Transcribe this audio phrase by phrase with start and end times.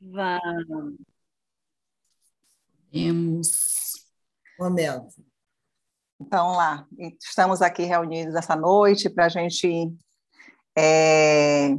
[0.00, 0.96] Vamos.
[2.90, 4.06] Temos.
[4.58, 5.14] Momento.
[6.20, 6.86] Então, lá,
[7.20, 9.92] estamos aqui reunidos essa noite para a gente
[10.76, 11.76] é,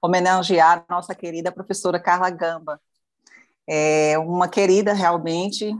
[0.00, 2.80] homenagear a nossa querida professora Carla Gamba.
[3.66, 5.70] É uma querida, realmente,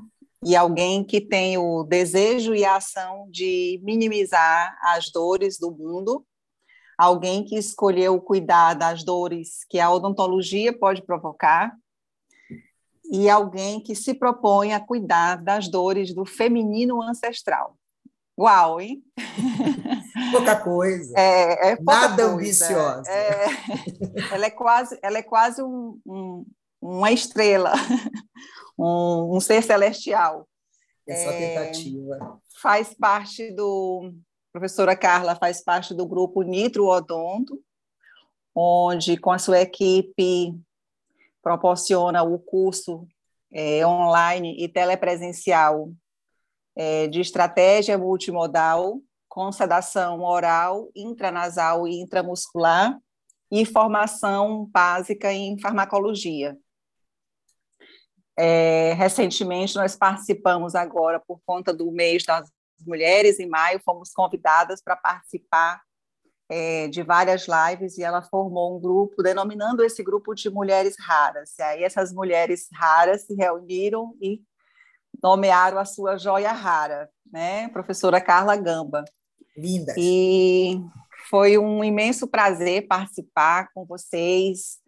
[0.45, 6.27] e alguém que tem o desejo e a ação de minimizar as dores do mundo,
[7.03, 11.77] alguém que escolheu cuidar das dores que a odontologia pode provocar,
[13.11, 17.77] e alguém que se propõe a cuidar das dores do feminino ancestral.
[18.39, 19.03] Uau, hein?
[20.31, 21.13] Pouca coisa.
[21.19, 22.35] É, é pouca Nada coisa.
[22.35, 23.11] ambiciosa.
[23.11, 23.47] É,
[24.33, 26.47] ela é quase, ela é quase um, um,
[26.81, 27.73] uma estrela,
[28.79, 30.49] um, um, ser celestial.
[31.07, 32.41] É só tentativa.
[32.63, 34.15] Faz parte do.
[34.53, 37.59] Professora Carla faz parte do grupo Nitro Odonto,
[38.55, 40.55] onde, com a sua equipe,
[41.43, 43.09] proporciona o curso
[43.51, 45.91] é, online e telepresencial
[46.77, 52.99] é, de estratégia multimodal com sedação oral, intranasal e intramuscular
[53.51, 56.59] e formação básica em farmacologia.
[58.39, 62.51] É, recentemente, nós participamos agora, por conta do mês das
[62.87, 65.83] mulheres, em maio, fomos convidadas para participar
[66.49, 71.55] é, de várias lives e ela formou um grupo, denominando esse grupo de mulheres raras.
[71.59, 74.41] E aí essas mulheres raras se reuniram e
[75.23, 77.69] nomearam a sua joia rara, né?
[77.69, 79.05] Professora Carla Gamba.
[79.57, 79.95] Linda.
[79.97, 80.79] E
[81.31, 84.79] foi um imenso prazer participar com vocês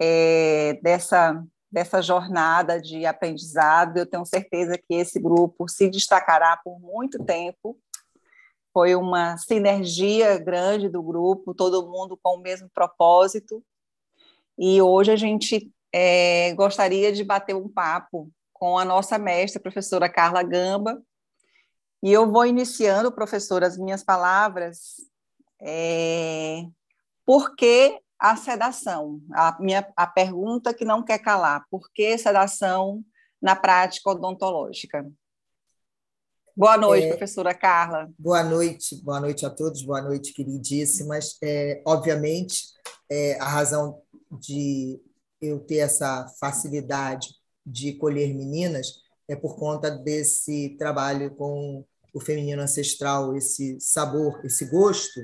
[0.00, 3.96] é, dessa dessa jornada de aprendizado.
[3.96, 7.78] Eu tenho certeza que esse grupo se destacará por muito tempo.
[8.74, 13.64] Foi uma sinergia grande do grupo, todo mundo com o mesmo propósito.
[14.58, 19.62] E hoje a gente é, gostaria de bater um papo com a nossa mestra, a
[19.62, 21.02] professora Carla Gamba.
[22.02, 24.96] E eu vou iniciando, professora, as minhas palavras.
[25.60, 26.64] É,
[27.24, 29.20] por que a sedação?
[29.32, 33.04] A, minha, a pergunta que não quer calar: por que sedação
[33.42, 35.04] na prática odontológica?
[36.56, 38.08] Boa noite, é, professora Carla.
[38.16, 41.36] Boa noite, boa noite a todos, boa noite, queridíssimas.
[41.42, 42.62] É, obviamente,
[43.10, 44.00] é, a razão
[44.30, 45.02] de
[45.40, 47.28] eu ter essa facilidade
[47.66, 51.84] de colher meninas é por conta desse trabalho com
[52.14, 55.20] o feminino ancestral, esse sabor, esse gosto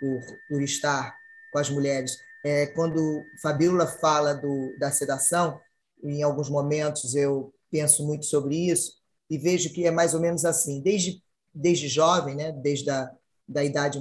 [0.00, 1.16] por, por estar
[1.56, 2.18] com as mulheres.
[2.44, 3.00] É, quando
[3.40, 5.58] Fabíola fala do, da sedação,
[6.04, 8.92] em alguns momentos eu penso muito sobre isso
[9.30, 11.22] e vejo que é mais ou menos assim, desde,
[11.54, 13.10] desde jovem, né, desde a
[13.48, 14.00] da idade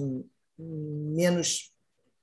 [0.57, 1.71] menos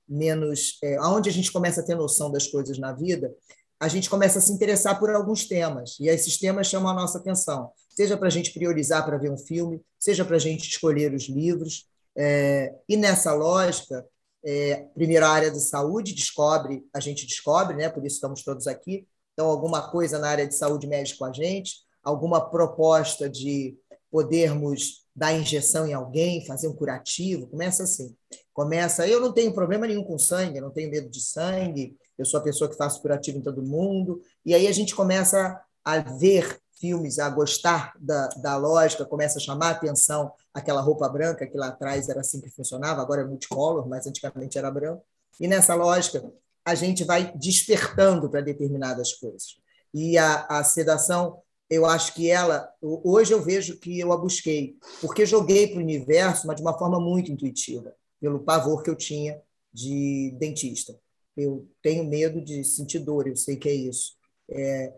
[0.07, 3.33] menos é, aonde a gente começa a ter noção das coisas na vida,
[3.79, 7.17] a gente começa a se interessar por alguns temas, e esses temas chamam a nossa
[7.17, 11.13] atenção, seja para a gente priorizar para ver um filme, seja para a gente escolher
[11.13, 11.87] os livros.
[12.15, 14.05] É, e nessa lógica,
[14.45, 18.67] é, primeiro a área de saúde descobre, a gente descobre, né, por isso estamos todos
[18.67, 23.77] aqui, então alguma coisa na área de saúde mexe com a gente, alguma proposta de
[24.11, 28.15] podermos dar injeção em alguém, fazer um curativo, começa assim.
[28.53, 32.39] Começa, eu não tenho problema nenhum com sangue, não tenho medo de sangue, eu sou
[32.39, 34.21] a pessoa que faço curativo em todo mundo.
[34.45, 39.41] E aí a gente começa a ver filmes, a gostar da, da lógica, começa a
[39.41, 43.25] chamar a atenção aquela roupa branca que lá atrás era assim que funcionava, agora é
[43.25, 45.01] multicolor, mas antigamente era branco.
[45.39, 46.21] E nessa lógica,
[46.65, 49.55] a gente vai despertando para determinadas coisas.
[49.93, 54.75] E a, a sedação, eu acho que ela, hoje eu vejo que eu a busquei,
[54.99, 58.95] porque joguei para o universo, mas de uma forma muito intuitiva, pelo pavor que eu
[58.97, 59.41] tinha
[59.73, 60.93] de dentista.
[61.37, 64.21] Eu tenho medo de sentir dor, eu sei que é isso.
[64.49, 64.93] É,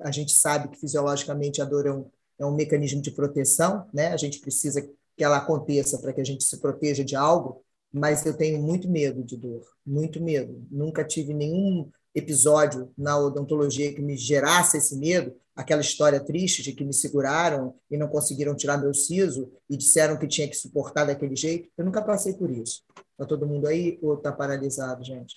[0.00, 2.06] a gente sabe que fisiologicamente a dor é um,
[2.38, 4.08] é um mecanismo de proteção, né?
[4.08, 4.82] A gente precisa
[5.16, 7.62] que ela aconteça para que a gente se proteja de algo,
[7.92, 10.66] mas eu tenho muito medo de dor, muito medo.
[10.70, 16.72] Nunca tive nenhum episódio na odontologia que me gerasse esse medo, aquela história triste de
[16.72, 21.04] que me seguraram e não conseguiram tirar meu siso e disseram que tinha que suportar
[21.04, 21.68] daquele jeito.
[21.76, 22.82] Eu nunca passei por isso.
[23.12, 25.36] Está todo mundo aí ou está paralisado, gente?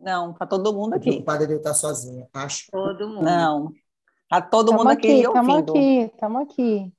[0.00, 1.10] Não, tá todo mundo aqui.
[1.10, 2.70] O padre deve estar sozinho, acho.
[2.70, 3.22] Todo mundo.
[3.22, 3.72] Não.
[4.28, 5.58] Tá todo tamo mundo aqui, aqui ouvindo.
[5.58, 6.92] Estamos aqui, estamos aqui.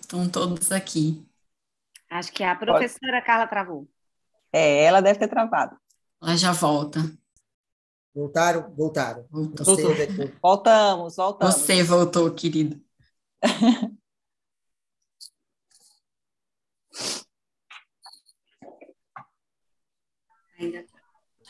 [0.00, 1.26] Estão todos aqui.
[2.10, 3.88] Acho que a professora Carla travou.
[4.52, 5.76] É, ela deve ter travado.
[6.22, 7.00] Ela já volta.
[8.14, 8.74] Voltaram?
[8.74, 9.26] Voltaram.
[9.30, 9.64] Voltou.
[9.64, 10.34] Você.
[10.42, 11.54] Voltamos, voltamos.
[11.54, 12.80] Você voltou, querido.
[20.58, 20.98] Ainda tá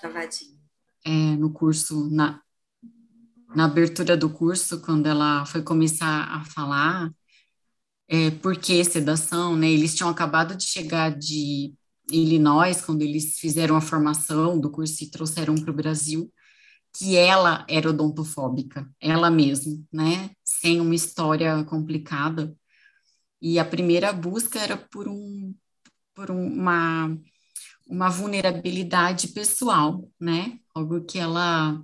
[0.01, 0.59] travadinho.
[1.05, 2.43] é, no curso, na,
[3.55, 7.11] na abertura do curso, quando ela foi começar a falar
[8.09, 9.71] é, por que sedação, né?
[9.71, 11.75] Eles tinham acabado de chegar de
[12.11, 16.33] Illinois, quando eles fizeram a formação do curso e trouxeram para o Brasil,
[16.97, 20.31] que ela era odontofóbica, ela mesma, né?
[20.45, 22.55] Sem uma história complicada.
[23.41, 25.55] E a primeira busca era por, um,
[26.15, 27.17] por uma,
[27.87, 30.59] uma vulnerabilidade pessoal, né?
[30.75, 31.81] Algo que ela,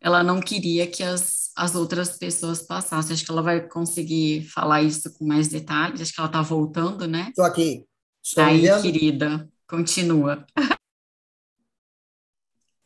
[0.00, 3.14] ela não queria que as, as outras pessoas passassem.
[3.14, 6.00] Acho que ela vai conseguir falar isso com mais detalhes.
[6.00, 7.26] Acho que ela está voltando, né?
[7.30, 7.84] Estou aqui.
[8.22, 10.46] Estou Aí, querida, continua.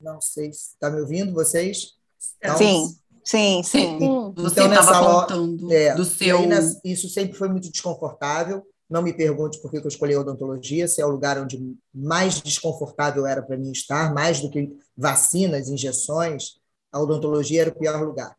[0.00, 1.94] Não sei se está me ouvindo, vocês?
[2.38, 3.98] Então, sim, sim, sim.
[4.36, 6.46] Você então, estava contando é, do seu...
[6.46, 8.64] Nessa, isso sempre foi muito desconfortável.
[8.88, 12.40] Não me pergunte por que eu escolhi a odontologia, se é o lugar onde mais
[12.40, 16.58] desconfortável era para mim estar, mais do que vacinas, injeções,
[16.90, 18.36] a odontologia era o pior lugar.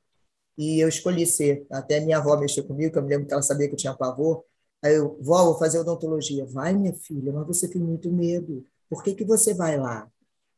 [0.58, 1.66] E eu escolhi ser.
[1.72, 3.96] Até minha avó mexeu comigo, que eu me lembro que ela sabia que eu tinha
[3.96, 4.44] pavor.
[4.84, 6.46] Aí eu, vó, vou fazer odontologia.
[6.48, 8.66] Vai, minha filha, mas você tem muito medo.
[8.90, 10.10] Por que, que você vai lá?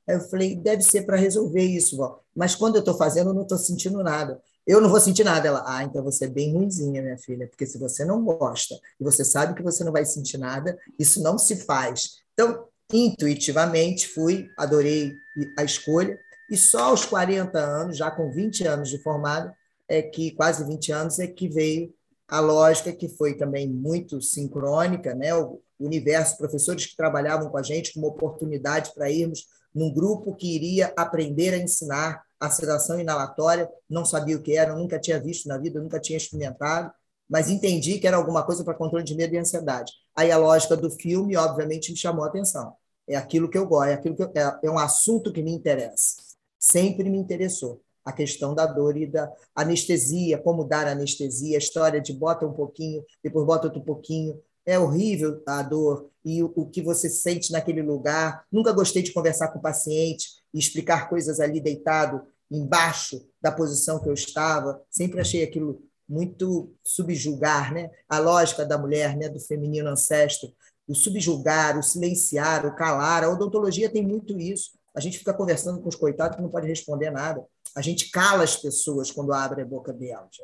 [0.08, 2.20] Aí eu falei, deve ser para resolver isso, vó.
[2.36, 4.42] Mas quando eu estou fazendo, eu não estou sentindo nada.
[4.66, 5.48] Eu não vou sentir nada.
[5.48, 9.04] Ela, ah, então você é bem ruimzinha, minha filha, porque se você não gosta e
[9.04, 12.22] você sabe que você não vai sentir nada, isso não se faz.
[12.34, 15.14] Então, intuitivamente, fui, adorei
[15.58, 16.20] a escolha,
[16.50, 19.52] e só aos 40 anos, já com 20 anos de formado,
[19.88, 21.94] é que quase 20 anos, é que veio
[22.28, 25.34] a lógica que foi também muito sincrônica, né?
[25.34, 30.36] o universo, professores que trabalhavam com a gente, com uma oportunidade para irmos num grupo
[30.36, 35.20] que iria aprender a ensinar a sedação inalatória, não sabia o que era, nunca tinha
[35.20, 36.92] visto na vida, nunca tinha experimentado,
[37.30, 39.94] mas entendi que era alguma coisa para controle de medo e ansiedade.
[40.16, 42.74] Aí a lógica do filme, obviamente, me chamou a atenção.
[43.08, 45.52] É aquilo que eu gosto, é, aquilo que eu, é, é um assunto que me
[45.52, 46.16] interessa.
[46.60, 52.02] Sempre me interessou a questão da dor e da anestesia, como dar anestesia, a história
[52.02, 54.42] de bota um pouquinho, depois bota outro pouquinho.
[54.66, 58.46] É horrível a dor e o, o que você sente naquele lugar.
[58.52, 64.00] Nunca gostei de conversar com o paciente e explicar coisas ali deitado embaixo da posição
[64.00, 64.82] que eu estava.
[64.90, 67.90] Sempre achei aquilo muito subjugar, né?
[68.10, 70.54] A lógica da mulher, né, do feminino ancestro,
[70.88, 73.24] o subjugar, o silenciar, o calar.
[73.24, 74.72] A odontologia tem muito isso.
[74.94, 77.46] A gente fica conversando com os coitados que não pode responder nada.
[77.74, 80.36] A gente cala as pessoas quando abre a boca delas.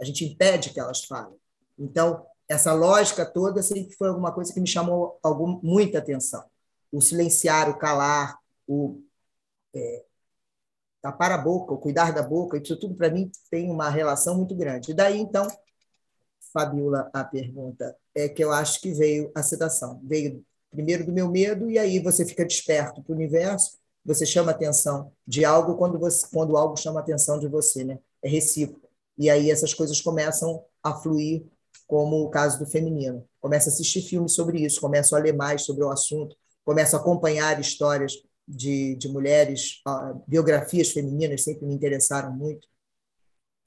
[0.00, 1.34] A gente impede que elas falem.
[1.76, 6.44] Então, essa lógica toda sempre foi alguma coisa que me chamou algum, muita atenção.
[6.92, 9.02] O silenciar, o calar, o
[9.74, 10.04] é,
[11.02, 14.54] tapar a boca, o cuidar da boca, isso tudo para mim tem uma relação muito
[14.54, 14.90] grande.
[14.90, 15.46] E daí, então,
[16.52, 20.00] Fabiola, a pergunta é que eu acho que veio a sedação.
[20.04, 24.52] Veio primeiro do meu medo, e aí você fica desperto para o universo, você chama
[24.52, 27.98] atenção de algo quando, você, quando algo chama atenção de você, né?
[28.22, 28.88] É recíproco.
[29.18, 31.44] E aí essas coisas começam a fluir
[31.86, 33.24] como o caso do feminino.
[33.40, 36.98] Começo a assistir filmes sobre isso, começo a ler mais sobre o assunto, começo a
[36.98, 38.12] acompanhar histórias
[38.46, 42.68] de, de mulheres, uh, biografias femininas sempre me interessaram muito.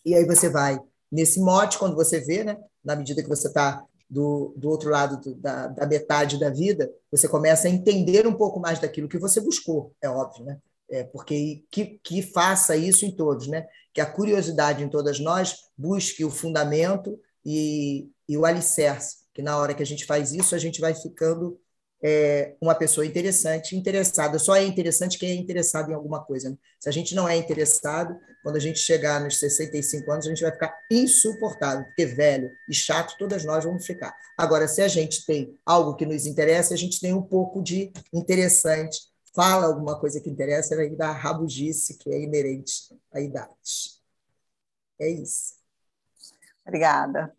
[0.06, 0.80] E aí você vai
[1.12, 5.19] nesse mote, quando você vê, né, na medida que você está do, do outro lado
[5.19, 9.18] do, da, da metade da vida, você começa a entender um pouco mais daquilo que
[9.18, 10.57] você buscou, é óbvio, né?
[10.92, 13.67] É, porque que, que faça isso em todos, né?
[13.94, 19.58] Que a curiosidade em todas nós busque o fundamento e, e o alicerce, que na
[19.58, 21.60] hora que a gente faz isso, a gente vai ficando
[22.01, 24.39] é, uma pessoa interessante, interessada.
[24.39, 26.50] Só é interessante quem é interessado em alguma coisa.
[26.50, 26.58] Né?
[26.79, 30.41] Se a gente não é interessado, quando a gente chegar nos 65 anos, a gente
[30.41, 34.15] vai ficar insuportável, porque velho e chato, todas nós vamos ficar.
[34.38, 37.91] Agora, se a gente tem algo que nos interessa, a gente tem um pouco de
[38.13, 39.00] interessante,
[39.36, 42.74] fala alguma coisa que interessa, vai dar rabugice que é inerente
[43.12, 44.00] à idade.
[45.00, 45.59] É isso.
[46.70, 47.34] Obrigada.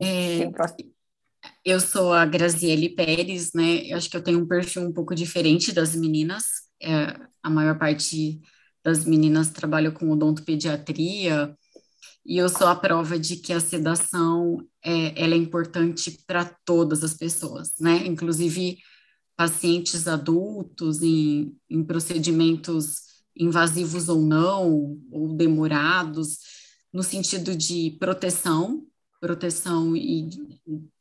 [0.00, 0.50] É,
[1.62, 3.86] eu sou a Graziele Pérez, né?
[3.86, 6.44] Eu acho que eu tenho um perfil um pouco diferente das meninas.
[6.82, 8.40] É, a maior parte
[8.82, 11.54] das meninas trabalha com odontopediatria,
[12.24, 17.04] e eu sou a prova de que a sedação é, ela é importante para todas
[17.04, 18.06] as pessoas, né?
[18.06, 18.78] Inclusive
[19.36, 23.02] pacientes adultos em, em procedimentos
[23.36, 26.38] invasivos ou não, ou demorados,
[26.94, 28.86] no sentido de proteção,
[29.20, 30.30] proteção e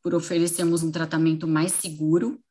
[0.01, 2.41] por oferecermos um tratamento mais seguro,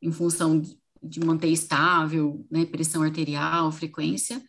[0.00, 0.62] em função
[1.02, 4.42] de manter estável, né, pressão arterial, frequência,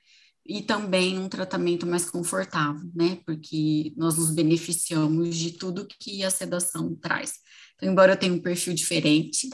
[0.46, 6.30] e também um tratamento mais confortável, né, porque nós nos beneficiamos de tudo que a
[6.30, 7.34] sedação traz.
[7.76, 9.50] Então, embora eu tenha um perfil diferente,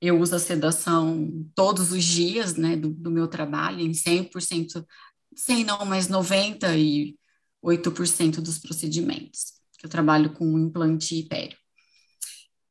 [0.00, 4.84] eu uso a sedação todos os dias, né, do, do meu trabalho, em 100%,
[5.36, 6.08] 100 não, mas
[7.66, 11.56] 98% dos procedimentos, eu trabalho com implante pério.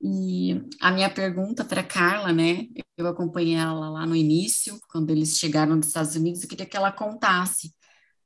[0.01, 5.37] E a minha pergunta para Carla, né, eu acompanhei ela lá no início, quando eles
[5.37, 7.73] chegaram dos Estados Unidos, eu queria que ela contasse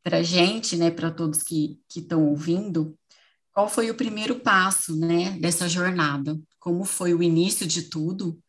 [0.03, 2.97] para gente, né, para todos que estão ouvindo,
[3.51, 6.39] qual foi o primeiro passo, né, dessa jornada?
[6.59, 8.41] Como foi o início de tudo?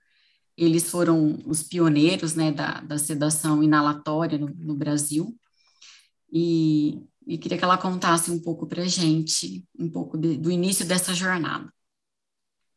[0.57, 5.37] Eles foram os pioneiros, né, da, da sedação inalatória no, no Brasil.
[6.33, 7.03] E,
[7.35, 10.87] e, queria que ela contasse um pouco para a gente, um pouco de, do início
[10.87, 11.73] dessa jornada.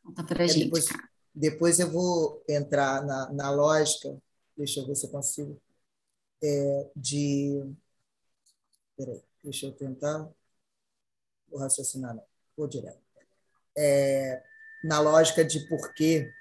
[0.04, 1.10] Conta para é, gente, depois, cara.
[1.34, 4.16] Depois eu vou entrar na, na lógica,
[4.56, 5.62] deixa eu ver se eu consigo,
[6.44, 7.74] é, de
[8.96, 10.30] Peraí, deixa eu tentar.
[11.48, 12.24] Vou raciocinar, não.
[12.56, 13.02] Vou direto.
[13.78, 14.44] É,
[14.84, 16.32] na lógica de por quê.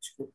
[0.00, 0.32] Desculpa.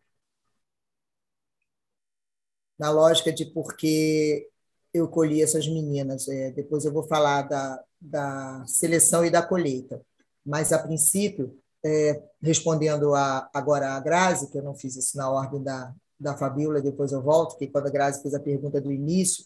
[2.77, 4.49] Na lógica de por que
[4.93, 6.27] eu colhi essas meninas.
[6.27, 10.01] É, depois eu vou falar da, da seleção e da colheita.
[10.45, 11.55] Mas, a princípio,
[11.85, 16.35] é, respondendo a, agora a Grazi, que eu não fiz isso na ordem da, da
[16.35, 19.45] Fabíola, depois eu volto, que quando a Grazi fez a pergunta do início,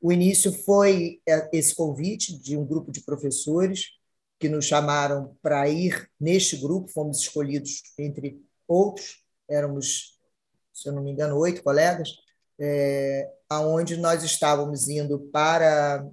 [0.00, 3.92] o início foi é, esse convite de um grupo de professores
[4.38, 10.18] que nos chamaram para ir neste grupo, fomos escolhidos entre outros, éramos,
[10.72, 12.10] se eu não me engano, oito colegas,
[12.64, 16.06] é, aonde nós estávamos indo para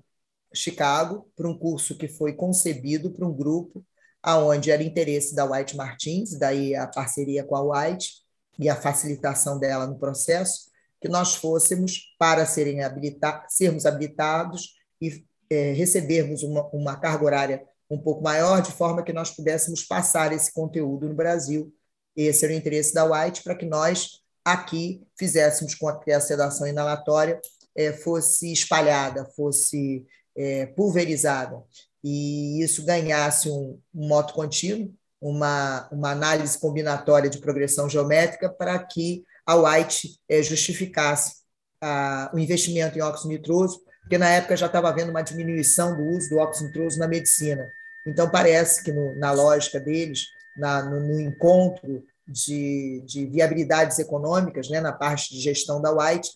[0.53, 3.85] Chicago, para um curso que foi concebido para um grupo
[4.21, 8.21] aonde era interesse da White Martins, daí a parceria com a White,
[8.59, 15.25] e a facilitação dela no processo, que nós fôssemos para serem habilita sermos habilitados e
[15.49, 20.31] é, recebermos uma, uma carga horária um pouco maior, de forma que nós pudéssemos passar
[20.31, 21.73] esse conteúdo no Brasil.
[22.15, 26.67] Esse era o interesse da White, para que nós aqui fizéssemos com que a sedação
[26.67, 27.39] inalatória
[27.75, 30.05] é, fosse espalhada, fosse
[30.35, 31.61] é, pulverizada,
[32.03, 38.77] e isso ganhasse um, um moto contínuo, uma, uma análise combinatória de progressão geométrica para
[38.79, 41.41] que a White é, justificasse
[41.79, 46.03] a, o investimento em óxido nitroso, porque na época já estava havendo uma diminuição do
[46.03, 47.67] uso do óxido nitroso na medicina.
[48.05, 50.25] Então, parece que no, na lógica deles,
[50.57, 56.31] na, no, no, encontro de, de viabilidades econômicas, né, na parte de gestão da White,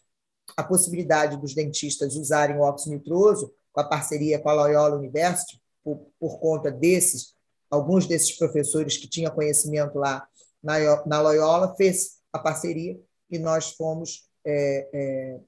[0.55, 5.61] a possibilidade dos dentistas usarem o óxido nitroso, com a parceria com a Loyola University,
[5.83, 7.35] por, por conta desses
[7.69, 10.27] alguns desses professores que tinham conhecimento lá
[10.63, 12.99] na, na Loyola, fez a parceria
[13.29, 15.39] e nós fomos é, é,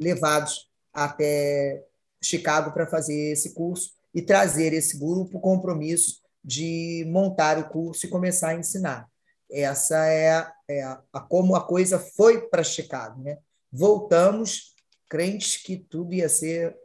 [0.00, 1.84] levados até
[2.22, 8.08] Chicago para fazer esse curso e trazer esse grupo compromisso de montar o curso e
[8.08, 9.08] começar a ensinar.
[9.50, 13.22] Essa é, é a, a como a coisa foi para Chicago.
[13.22, 13.38] Né?
[13.72, 14.74] Voltamos
[15.08, 16.76] crentes que tudo ia ser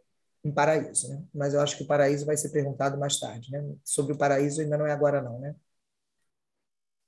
[0.44, 1.24] em paraíso, né?
[1.34, 3.64] Mas eu acho que o paraíso vai ser perguntado mais tarde, né?
[3.84, 5.56] Sobre o paraíso ainda não é agora não, né?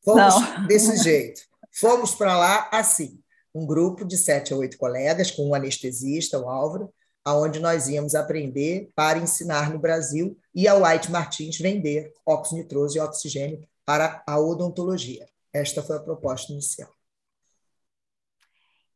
[0.03, 0.67] Fomos não.
[0.67, 1.41] desse jeito.
[1.71, 3.19] Fomos para lá assim,
[3.53, 6.93] um grupo de sete a oito colegas com um anestesista, o Álvaro,
[7.25, 12.97] aonde nós íamos aprender para ensinar no Brasil e a White Martins vender óxido nitroso
[12.97, 15.25] e oxigênio para a odontologia.
[15.53, 16.91] Esta foi a proposta inicial.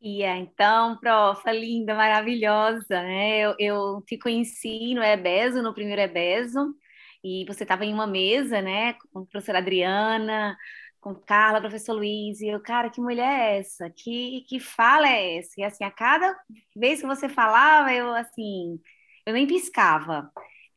[0.02, 3.40] Ia, então, profa, linda, maravilhosa, né?
[3.40, 6.74] Eu, eu te conheci no EBESO, no primeiro EBESO,
[7.24, 10.56] e você estava em uma mesa, né, com a professora Adriana,
[11.00, 13.90] com Carla, professor Luiz, e eu, cara, que mulher é essa?
[13.90, 15.54] Que, que fala é essa?
[15.58, 16.36] E assim, a cada
[16.76, 18.80] vez que você falava, eu, assim,
[19.26, 20.32] eu nem piscava.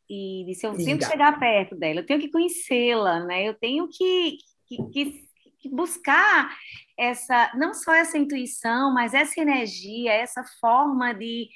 [0.09, 3.49] E disse, eu tenho que chegar perto dela, eu tenho que conhecê-la, né?
[3.49, 5.30] Eu tenho que, que, que
[5.69, 6.57] buscar
[6.99, 11.49] essa não só essa intuição, mas essa energia, essa forma de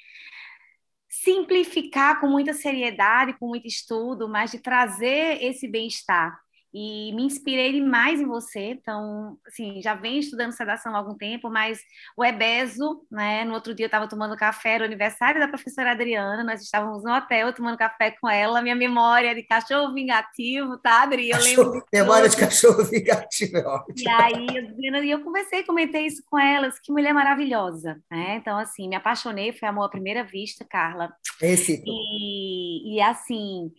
[1.09, 6.44] simplificar com muita seriedade, com muito estudo, mas de trazer esse bem-estar
[6.77, 8.71] e me inspirei demais em você.
[8.71, 11.79] Então, assim, já venho estudando sedação há algum tempo, mas
[12.17, 13.45] o Ebeso, né?
[13.45, 17.01] No outro dia eu estava tomando café, era o aniversário da professora Adriana, nós estávamos
[17.01, 21.29] no hotel tomando café com ela, minha memória de cachorro vingativo, tá, Adri?
[21.29, 21.85] Eu cachorro, lembro.
[21.93, 23.95] De memória de cachorro vingativo, é ótimo.
[23.97, 24.47] E aí,
[24.83, 28.35] eu, eu conversei, comentei isso com elas, que mulher maravilhosa, né?
[28.35, 31.09] Então, assim, me apaixonei, foi amor à primeira vista, Carla.
[31.41, 31.81] Esse.
[31.85, 33.71] E, e assim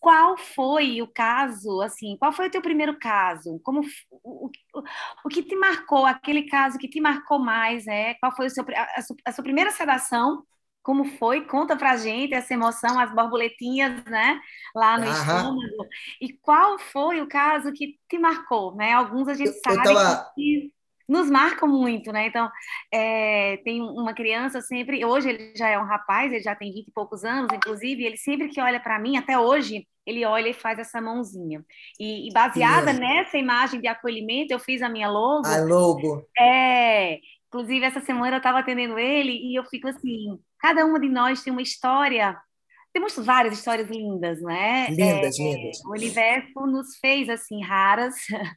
[0.00, 3.60] qual foi o caso, assim, qual foi o teu primeiro caso?
[3.64, 4.82] Como o, o,
[5.24, 8.14] o que te marcou, aquele caso que te marcou mais, né?
[8.14, 10.44] Qual foi o seu, a, a, sua, primeira sedação
[10.82, 11.44] como foi?
[11.46, 14.40] Conta pra gente essa emoção, as borboletinhas, né?
[14.74, 15.42] Lá no Aham.
[15.44, 15.86] estômago.
[16.20, 18.92] E qual foi o caso que te marcou, né?
[18.92, 20.72] Alguns a gente Eu, eu sabe tava, que
[21.08, 22.26] nos marcam muito, né?
[22.26, 22.50] Então,
[22.92, 26.88] é, tem uma criança sempre, hoje ele já é um rapaz, ele já tem vinte
[26.88, 30.54] e poucos anos, inclusive, ele sempre que olha para mim, até hoje, ele olha e
[30.54, 31.64] faz essa mãozinha.
[31.98, 33.00] E, e baseada lindo.
[33.00, 36.26] nessa imagem de acolhimento, eu fiz a minha logo, A logo.
[36.38, 41.08] é, inclusive, essa semana eu estava atendendo ele e eu fico assim, cada uma de
[41.08, 42.36] nós tem uma história,
[42.92, 44.86] temos várias histórias lindas, né?
[44.86, 45.80] É, Lindas, lindas.
[45.84, 48.14] o universo nos fez assim raras.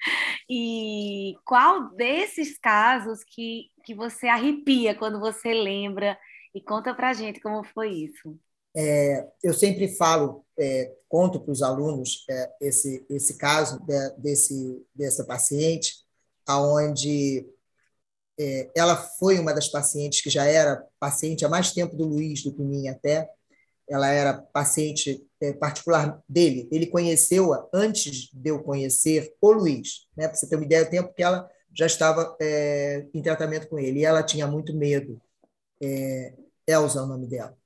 [0.53, 6.17] E qual desses casos que, que você arrepia quando você lembra?
[6.53, 8.37] E conta pra gente como foi isso.
[9.41, 15.23] Eu sempre falo, é, conto para os alunos é, esse, esse caso de- desse, dessa
[15.25, 15.93] paciente,
[16.45, 17.45] aonde
[18.39, 22.43] é, ela foi uma das pacientes que já era paciente há mais tempo do Luiz,
[22.43, 23.29] do que minha até.
[23.91, 26.69] Ela era paciente é, particular dele.
[26.71, 30.27] Ele conheceu-a antes de eu conhecer o Luiz, né?
[30.29, 33.77] Para você ter uma ideia do tempo que ela já estava é, em tratamento com
[33.77, 33.99] ele.
[33.99, 35.21] E ela tinha muito medo.
[35.81, 36.33] É,
[36.65, 37.57] Elza é o nome dela.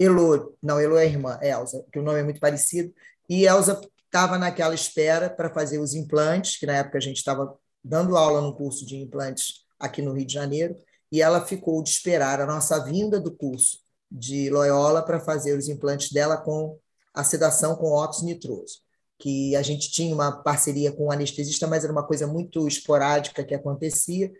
[0.00, 2.92] Elo, não, Elo é a irmã, Elza, que o nome é muito parecido.
[3.28, 7.56] E Elza estava naquela espera para fazer os implantes, que na época a gente estava
[7.84, 10.76] dando aula no curso de implantes aqui no Rio de Janeiro,
[11.10, 13.78] e ela ficou de esperar a nossa vinda do curso
[14.12, 16.78] de Loyola para fazer os implantes dela com
[17.14, 18.80] a sedação com óxido nitroso,
[19.18, 23.44] que a gente tinha uma parceria com o anestesista, mas era uma coisa muito esporádica
[23.44, 24.32] que acontecia,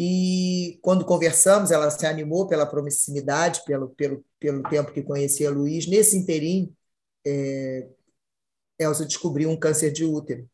[0.00, 5.88] e quando conversamos, ela se animou pela proximidade, pelo, pelo, pelo tempo que conhecia Luiz.
[5.88, 6.72] Nesse interim,
[7.26, 7.88] é,
[8.78, 10.48] Elza descobriu um câncer de útero.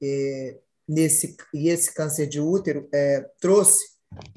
[0.00, 3.84] É, nesse, e esse câncer de útero é, trouxe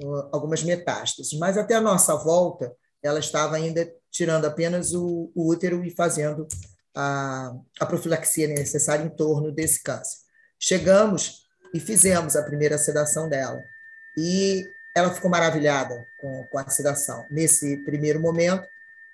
[0.01, 5.49] uh, algumas metástases, mas até a nossa volta, ela estava ainda tirando apenas o, o
[5.49, 6.47] útero e fazendo
[6.95, 10.17] a, a profilaxia necessária em torno desse câncer.
[10.59, 13.61] Chegamos e fizemos a primeira sedação dela
[14.17, 14.63] e
[14.95, 17.23] ela ficou maravilhada com, com a sedação.
[17.29, 18.65] Nesse primeiro momento,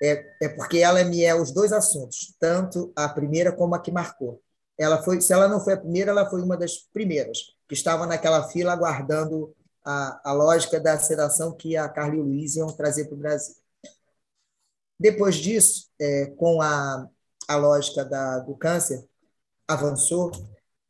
[0.02, 3.91] é, é porque ela me é os dois assuntos, tanto a primeira como a que
[3.91, 4.41] marcou.
[4.78, 8.08] Ela foi, se ela não foi a primeira, ela foi uma das primeiras que estava
[8.08, 9.54] naquela fila aguardando
[9.86, 13.19] a, a lógica da sedação que a Carla e o Luiz iam trazer para o
[13.19, 13.56] Brasil.
[14.99, 17.08] Depois disso, é, com a,
[17.47, 19.03] a lógica da, do câncer,
[19.67, 20.32] avançou,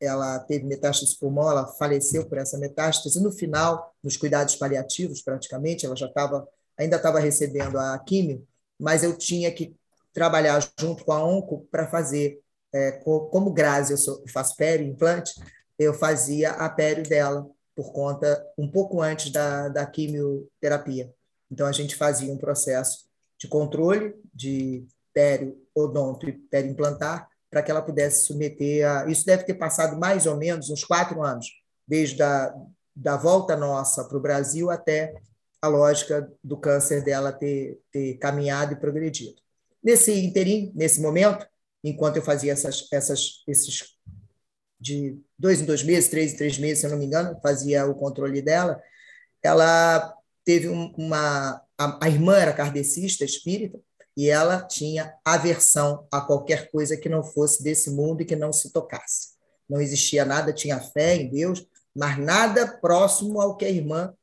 [0.00, 3.22] ela teve metástase pulmão, ela faleceu por essa metástase.
[3.22, 8.46] No final, nos cuidados paliativos, praticamente, ela já estava, ainda estava recebendo a químio,
[8.78, 9.74] mas eu tinha que
[10.12, 12.40] trabalhar junto com a onco para fazer,
[12.72, 15.34] é, como Grazi, eu sou, faço pério, implante,
[15.78, 21.12] eu fazia a pério dela, por conta, um pouco antes da, da quimioterapia.
[21.50, 23.06] Então, a gente fazia um processo
[23.44, 29.06] de controle de pério, odonto e pério implantar, para que ela pudesse submeter a.
[29.08, 31.46] Isso deve ter passado mais ou menos uns quatro anos,
[31.86, 32.54] desde a
[32.96, 35.14] da volta nossa para o Brasil até
[35.60, 39.34] a lógica do câncer dela ter, ter caminhado e progredido.
[39.82, 41.44] Nesse interim, nesse momento,
[41.82, 43.96] enquanto eu fazia essas, essas, esses
[44.78, 47.84] de dois em dois meses, três em três meses, se eu não me engano, fazia
[47.84, 48.80] o controle dela,
[49.42, 51.60] ela teve uma.
[51.78, 53.80] A, a irmã era kardecista, espírita,
[54.16, 58.52] e ela tinha aversão a qualquer coisa que não fosse desse mundo e que não
[58.52, 59.34] se tocasse.
[59.68, 64.14] Não existia nada, tinha fé em Deus, mas nada próximo ao que a irmã,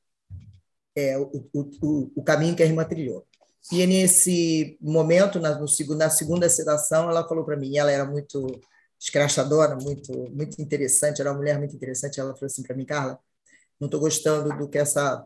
[0.96, 3.26] é, o, o, o caminho que a irmã trilhou.
[3.72, 8.60] E nesse momento, na, no, na segunda sedação, ela falou para mim, ela era muito
[9.00, 13.20] escrachadora, muito, muito interessante, era uma mulher muito interessante, ela falou assim para mim, Carla,
[13.80, 15.26] não estou gostando do que essa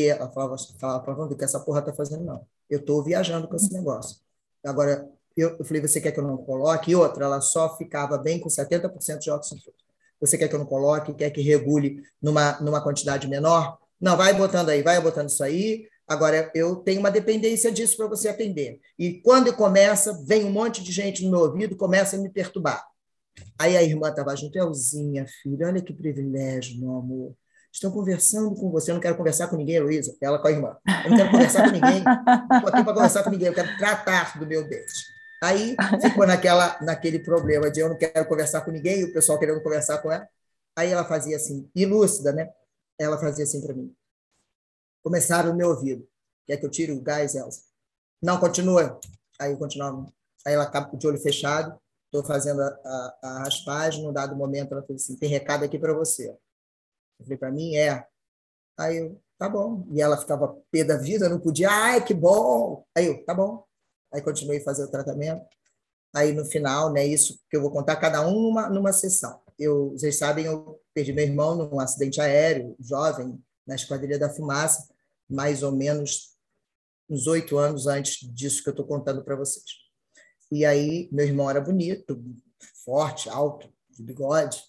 [0.00, 2.46] ela falava, falava do que essa porra tá fazendo, não.
[2.68, 4.18] Eu estou viajando com esse negócio.
[4.64, 6.90] Agora, eu, eu, falei, você quer que eu não coloque?
[6.90, 9.60] E outra, ela só ficava bem com 70% de óxido
[10.20, 11.14] Você quer que eu não coloque?
[11.14, 13.78] Quer que regule numa, numa quantidade menor?
[14.00, 15.86] Não, vai botando aí, vai botando isso aí.
[16.06, 18.80] Agora, eu tenho uma dependência disso para você atender.
[18.98, 22.84] E quando começa, vem um monte de gente no meu ouvido, começa a me perturbar.
[23.58, 27.34] Aí a irmã estava junto, Elzinha, filha, olha que privilégio, meu amor.
[27.72, 30.76] Estou conversando com você, eu não quero conversar com ninguém, Luísa, ela com a irmã.
[31.04, 34.38] Eu não quero conversar com ninguém, estou aqui para conversar com ninguém, eu quero tratar
[34.38, 35.12] do meu dente.
[35.42, 39.38] Aí ficou naquela, naquele problema de eu não quero conversar com ninguém e o pessoal
[39.38, 40.28] querendo conversar com ela.
[40.76, 42.52] Aí ela fazia assim, ilúcida, né?
[42.98, 43.92] Ela fazia assim para mim.
[45.02, 46.06] Começaram no meu ouvido.
[46.46, 47.62] Quer que eu tire o gás, Elsa?
[48.22, 49.00] Não, continua.
[49.40, 50.06] Aí eu continuava.
[50.46, 54.72] Aí ela acaba de olho fechado, estou fazendo a, a, a raspagem, num dado momento
[54.72, 56.36] ela falou assim, tem recado aqui para você.
[57.22, 58.04] Eu falei, para mim é.
[58.78, 59.86] Aí eu, tá bom.
[59.92, 62.84] E ela ficava pé da vida, não podia, ai, que bom.
[62.96, 63.64] Aí eu, tá bom.
[64.12, 65.44] Aí continuei a fazer o tratamento.
[66.14, 69.40] Aí no final, né, isso que eu vou contar cada um numa, numa sessão.
[69.58, 74.88] Eu, vocês sabem, eu perdi meu irmão num acidente aéreo, jovem, na Esquadrilha da Fumaça,
[75.28, 76.36] mais ou menos
[77.08, 79.64] uns oito anos antes disso que eu estou contando para vocês.
[80.50, 82.22] E aí, meu irmão era bonito,
[82.84, 84.62] forte, alto, de bigode.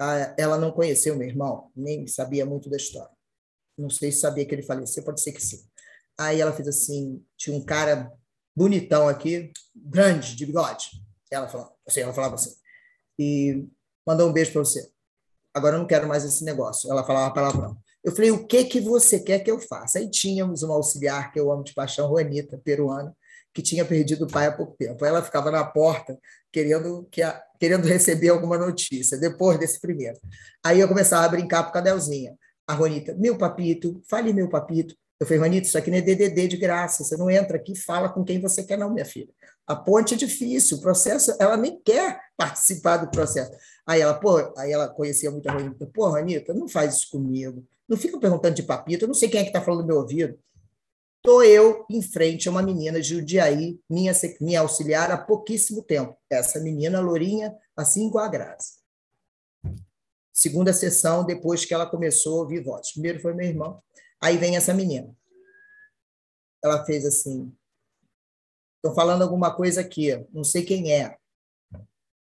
[0.00, 3.14] Ah, ela não conheceu meu irmão, nem sabia muito da história.
[3.76, 5.64] Não sei se sabia que ele faleceu, pode ser que sim.
[6.18, 8.12] Aí ela fez assim: tinha um cara
[8.56, 10.86] bonitão aqui, grande, de bigode.
[11.30, 12.54] Ela falava assim, ela falava assim,
[13.18, 13.66] e
[14.06, 14.90] mandou um beijo para você.
[15.52, 16.90] Agora eu não quero mais esse negócio.
[16.90, 17.76] Ela falava palavrão.
[18.02, 19.98] Eu falei, o que que você quer que eu faça?
[19.98, 23.16] Aí tínhamos uma auxiliar que eu amo de paixão, Juanita, peruana,
[23.54, 25.04] que tinha perdido o pai há pouco tempo.
[25.04, 26.18] Ela ficava na porta
[26.52, 30.18] querendo que a, querendo receber alguma notícia depois desse primeiro.
[30.62, 32.36] Aí eu começava a brincar com a Cadelzinha.
[32.66, 34.96] A Juanita, meu papito, fale meu papito.
[35.20, 37.04] Eu falei, Juanita, isso aqui não é DDD de graça.
[37.04, 39.32] Você não entra aqui e fala com quem você quer, não, minha filha.
[39.66, 43.52] A ponte é difícil, o processo, ela nem quer participar do processo.
[43.86, 45.86] Aí ela, pô, aí ela conhecia muito a Juanita.
[45.94, 47.64] Pô, Juanita, não faz isso comigo.
[47.88, 49.96] Não fica perguntando de papito, eu não sei quem é que está falando no meu
[49.98, 50.38] ouvido.
[51.26, 56.14] Estou eu em frente a uma menina de Judiaí, minha, minha auxiliar há pouquíssimo tempo.
[56.28, 58.74] Essa menina, Lourinha, assim com a Graça.
[60.30, 62.92] Segunda sessão, depois que ela começou a ouvir voz.
[62.92, 63.82] Primeiro foi meu irmão,
[64.20, 65.16] aí vem essa menina.
[66.62, 67.50] Ela fez assim:
[68.76, 71.16] estou falando alguma coisa aqui, não sei quem é.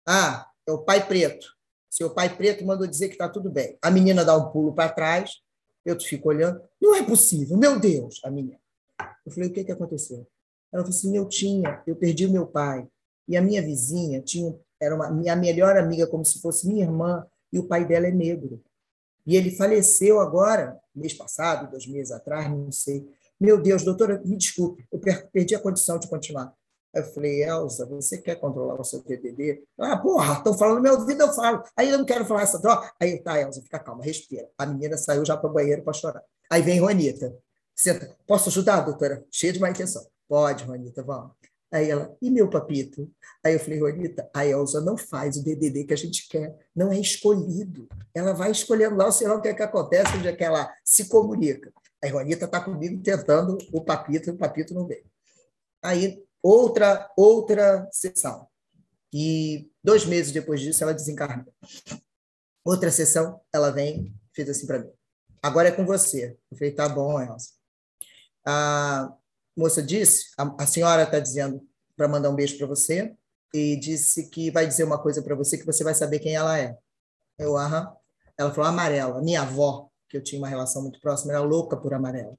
[0.07, 1.47] Ah, é o pai preto.
[1.89, 3.75] Seu pai preto mandou dizer que está tudo bem.
[3.81, 5.41] A menina dá um pulo para trás,
[5.83, 6.61] eu fico olhando.
[6.79, 8.62] Não é possível, meu Deus, a menina.
[9.25, 10.27] Eu falei, o que, que aconteceu?
[10.71, 12.87] Ela falou assim, eu tinha, eu perdi o meu pai.
[13.27, 17.25] E a minha vizinha tinha, era uma minha melhor amiga, como se fosse minha irmã,
[17.51, 18.61] e o pai dela é negro.
[19.25, 23.07] E ele faleceu agora, mês passado, dois meses atrás, não sei.
[23.39, 24.99] Meu Deus, doutora, me desculpe, eu
[25.31, 26.53] perdi a condição de continuar.
[26.93, 29.63] Eu falei, Elza, você quer controlar o seu TDD?
[29.79, 31.63] Ah, porra, estão falando meu ouvido, eu falo.
[31.75, 32.91] Aí eu não quero falar essa droga.
[32.99, 34.47] Aí, tá, Elza, fica calma, respira.
[34.57, 36.23] A menina saiu já para o banheiro para chorar.
[36.51, 37.35] Aí vem Juanita.
[37.75, 38.15] Senta.
[38.27, 39.25] Posso ajudar, doutora?
[39.31, 40.05] Cheia de má intenção.
[40.27, 41.31] Pode, Juanita, vamos.
[41.71, 43.11] Aí ela, e meu papito?
[43.43, 46.91] Aí eu falei, Juanita, a Elza não faz o DDD que a gente quer, não
[46.91, 47.87] é escolhido.
[48.13, 50.71] Ela vai escolhendo lá, sei lá o que, é que acontece, onde é que ela
[50.85, 51.73] se comunica.
[52.01, 55.05] Aí Juanita está comigo tentando o papito, o papito não veio.
[55.81, 58.47] Aí, outra, outra sessão.
[59.11, 61.51] E dois meses depois disso, ela desencarnou.
[62.63, 64.91] Outra sessão, ela vem, fez assim para mim.
[65.41, 66.37] Agora é com você.
[66.51, 67.62] Eu falei, tá bom, Elza
[68.45, 69.13] a
[69.55, 71.61] moça disse, a, a senhora está dizendo
[71.95, 73.15] para mandar um beijo para você
[73.53, 76.57] e disse que vai dizer uma coisa para você que você vai saber quem ela
[76.57, 76.75] é.
[77.37, 77.93] Eu, aham.
[78.37, 79.21] Ela falou amarela.
[79.21, 82.35] Minha avó, que eu tinha uma relação muito próxima, era louca por amarela.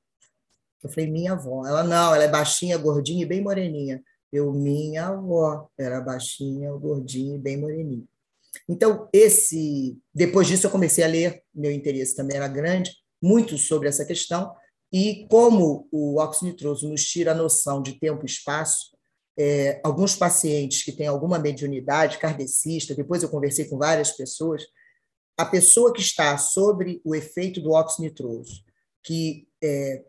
[0.82, 1.66] Eu falei, minha avó.
[1.66, 4.02] Ela, não, ela é baixinha, gordinha e bem moreninha.
[4.32, 8.04] Eu, minha avó, era baixinha, gordinha e bem moreninha.
[8.68, 13.88] Então, esse, depois disso eu comecei a ler, meu interesse também era grande, muito sobre
[13.88, 14.54] essa questão,
[14.94, 18.96] e como o óxido nitroso nos tira a noção de tempo e espaço,
[19.36, 24.62] é, alguns pacientes que têm alguma mediunidade kardecista, depois eu conversei com várias pessoas,
[25.36, 28.62] a pessoa que está sobre o efeito do óxido nitroso,
[29.02, 30.04] que é,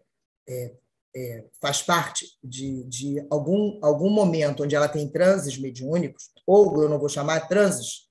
[0.47, 0.75] é,
[1.15, 6.87] é, faz parte de, de, algum, algum momento onde ela tem transes mediúnicos, ou eu
[6.87, 8.01] não vou chamar transes,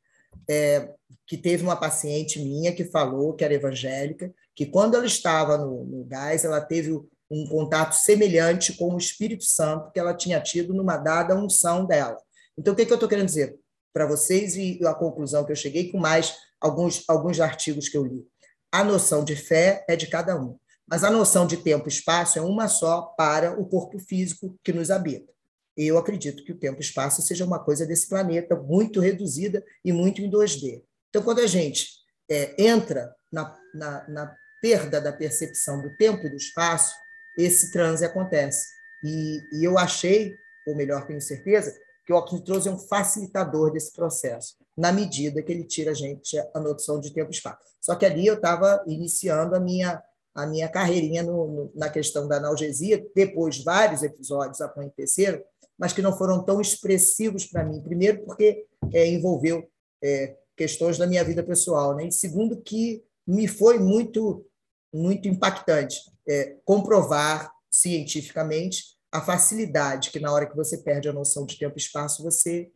[0.48, 0.90] é,
[1.26, 5.84] que teve uma paciente minha que falou que era evangélica, que quando ela estava no,
[5.84, 6.92] no gás, ela teve
[7.30, 12.16] um contato semelhante com o Espírito Santo que ela tinha tido numa dada unção dela.
[12.56, 13.58] Então, o que, que eu estou querendo dizer
[13.92, 18.04] para vocês e a conclusão que eu cheguei com mais alguns, alguns artigos que eu
[18.04, 18.24] li?
[18.70, 22.38] A noção de fé é de cada um, mas a noção de tempo e espaço
[22.38, 25.33] é uma só para o corpo físico que nos habita.
[25.76, 29.92] Eu acredito que o tempo e espaço seja uma coisa desse planeta muito reduzida e
[29.92, 30.82] muito em 2D.
[31.08, 31.88] Então, quando a gente
[32.30, 36.94] é, entra na, na, na perda da percepção do tempo e do espaço,
[37.36, 38.64] esse transe acontece.
[39.02, 40.34] E, e eu achei,
[40.66, 45.50] ou melhor, tenho certeza, que o oxynitrose é um facilitador desse processo, na medida que
[45.50, 47.58] ele tira a gente a noção de tempo e espaço.
[47.80, 50.02] Só que ali eu estava iniciando a minha
[50.34, 55.40] a minha carreirinha no, no, na questão da analgesia, depois vários episódios aconteceram,
[55.78, 57.82] mas que não foram tão expressivos para mim.
[57.82, 59.68] Primeiro, porque é, envolveu
[60.02, 62.06] é, questões da minha vida pessoal, né?
[62.06, 64.46] e segundo, que me foi muito
[64.92, 71.44] muito impactante é, comprovar cientificamente a facilidade que na hora que você perde a noção
[71.44, 72.70] de tempo e espaço você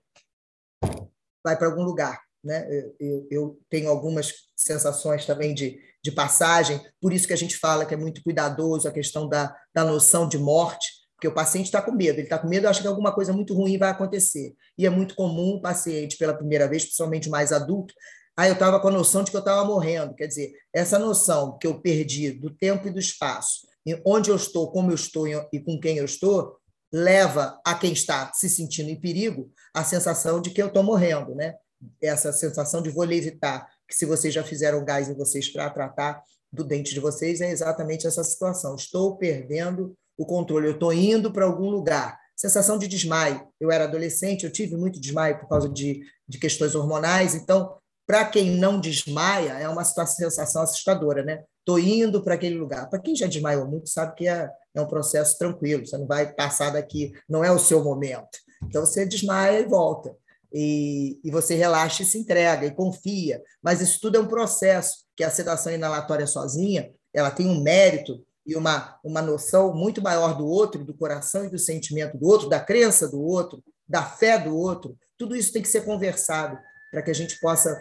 [1.45, 2.67] vai para algum lugar né
[2.99, 7.85] eu, eu, tenho algumas sensações também de de passagem, por isso que a gente fala
[7.85, 10.87] que é muito cuidadoso a questão da, da noção de morte,
[11.19, 13.53] porque o paciente está com medo, ele está com medo, acha que alguma coisa muito
[13.53, 14.55] ruim vai acontecer.
[14.79, 17.93] E é muito comum o paciente, pela primeira vez, principalmente mais adulto,
[18.37, 20.15] ah, eu estava com a noção de que eu estava morrendo.
[20.15, 23.67] Quer dizer, essa noção que eu perdi do tempo e do espaço,
[24.07, 26.57] onde eu estou, como eu estou e com quem eu estou,
[26.93, 31.35] leva a quem está se sentindo em perigo a sensação de que eu estou morrendo,
[31.35, 31.57] né?
[32.01, 36.23] Essa sensação de vou levitar, que se vocês já fizeram gás em vocês para tratar
[36.53, 38.77] do dente de vocês, é exatamente essa situação.
[38.77, 42.19] Estou perdendo o controle, eu estou indo para algum lugar.
[42.37, 43.47] Sensação de desmaio.
[43.61, 47.77] Eu era adolescente, eu tive muito desmaio por causa de, de questões hormonais, então,
[48.07, 51.45] para quem não desmaia, é uma sensação assustadora, né?
[51.61, 52.89] Estou indo para aquele lugar.
[52.89, 56.33] Para quem já desmaiou muito, sabe que é, é um processo tranquilo, você não vai
[56.33, 58.39] passar daqui, não é o seu momento.
[58.65, 60.17] Então, você desmaia e volta.
[60.53, 63.43] E, e, você relaxa e se entrega e confia.
[63.63, 68.25] Mas isso tudo é um processo que a sedação inalatória sozinha ela tem um mérito
[68.49, 72.49] e uma, uma noção muito maior do outro, do coração e do sentimento do outro,
[72.49, 74.97] da crença do outro, da fé do outro.
[75.19, 76.59] Tudo isso tem que ser conversado
[76.91, 77.79] para que a gente possa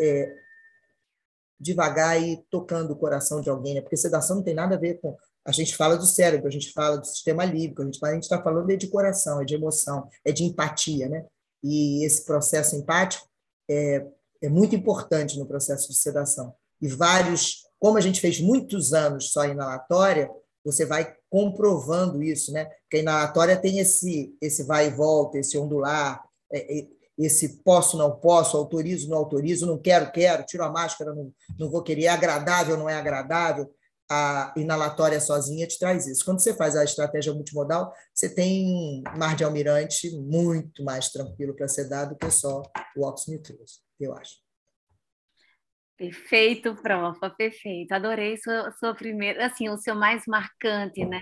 [0.00, 0.32] é,
[1.58, 3.80] devagar e tocando o coração de alguém, né?
[3.80, 5.16] porque sedação não tem nada a ver com.
[5.44, 8.70] A gente fala do cérebro, a gente fala do sistema límbico, a gente está falando
[8.70, 11.08] é de coração, é de emoção, é de empatia.
[11.08, 11.26] Né?
[11.64, 13.26] E esse processo empático
[13.68, 14.06] é,
[14.40, 16.54] é muito importante no processo de sedação.
[16.80, 20.30] E vários como a gente fez muitos anos só inalatória,
[20.62, 22.66] você vai comprovando isso, né?
[22.82, 26.86] Porque a inalatória tem esse, esse vai e volta, esse ondular, é, é,
[27.18, 31.70] esse posso, não posso, autorizo, não autorizo, não quero, quero, tiro a máscara, não, não
[31.70, 33.70] vou querer, é agradável, não é agradável.
[34.10, 36.24] A inalatória sozinha te traz isso.
[36.24, 41.54] Quando você faz a estratégia multimodal, você tem um mar de almirante muito mais tranquilo
[41.54, 42.62] para ser dado que só
[42.96, 44.49] o óxido nitroso, eu acho.
[46.00, 47.92] Perfeito, profa, perfeito.
[47.92, 51.20] Adorei sua, sua primeira, assim, o seu mais marcante, né?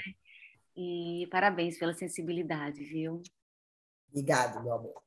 [0.76, 3.20] E parabéns pela sensibilidade, viu?
[4.08, 5.02] Obrigado, meu amor.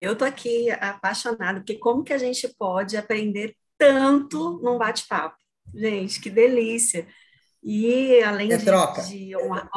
[0.00, 5.36] Eu tô aqui apaixonada, porque como que a gente pode aprender tanto num bate-papo?
[5.74, 7.04] Gente, que delícia!
[7.60, 9.02] E além é de, troca.
[9.02, 9.68] de honra...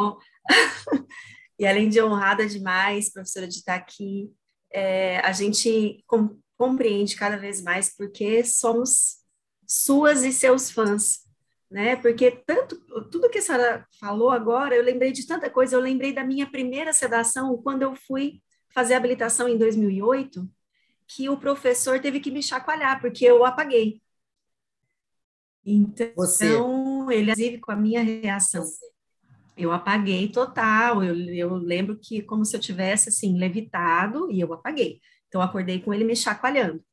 [1.58, 4.32] e além de honrada demais, professora, de estar aqui,
[4.71, 9.17] é, a gente com, compreende cada vez mais porque somos
[9.65, 11.19] suas e seus fãs,
[11.69, 11.95] né?
[11.95, 12.77] Porque tanto
[13.10, 15.75] tudo que a senhora falou agora, eu lembrei de tanta coisa.
[15.75, 20.49] Eu lembrei da minha primeira sedação quando eu fui fazer a habilitação em 2008,
[21.08, 24.01] que o professor teve que me chacoalhar porque eu apaguei.
[25.65, 26.45] Então, Você.
[27.12, 28.63] ele inclusive com a minha reação.
[28.63, 28.86] Você
[29.58, 31.04] eu apaguei total.
[31.04, 35.00] Eu, eu lembro que como se eu tivesse assim levitado e eu apaguei.
[35.28, 36.84] Então acordei com ele me chacoalhando.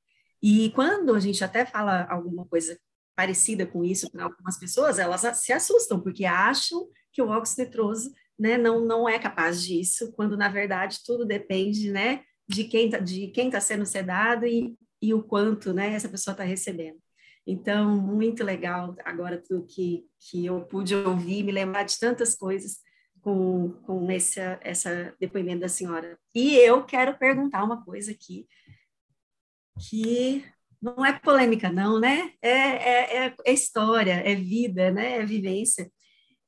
[0.43, 2.79] E quando a gente até fala alguma coisa
[3.17, 8.13] parecida com isso para algumas pessoas, elas se assustam porque acham que o óxido nitroso,
[8.39, 12.99] né, não não é capaz disso, quando na verdade tudo depende, né, de quem tá,
[12.99, 16.99] de quem está sendo sedado e, e o quanto, né, essa pessoa está recebendo.
[17.47, 22.79] Então, muito legal agora tudo que, que eu pude ouvir, me lembrar de tantas coisas
[23.21, 26.19] com, com esse essa depoimento da senhora.
[26.35, 28.47] E eu quero perguntar uma coisa aqui,
[29.89, 30.45] que
[30.81, 32.33] não é polêmica, não, né?
[32.41, 35.19] É, é, é, é história, é vida, né?
[35.19, 35.91] É vivência.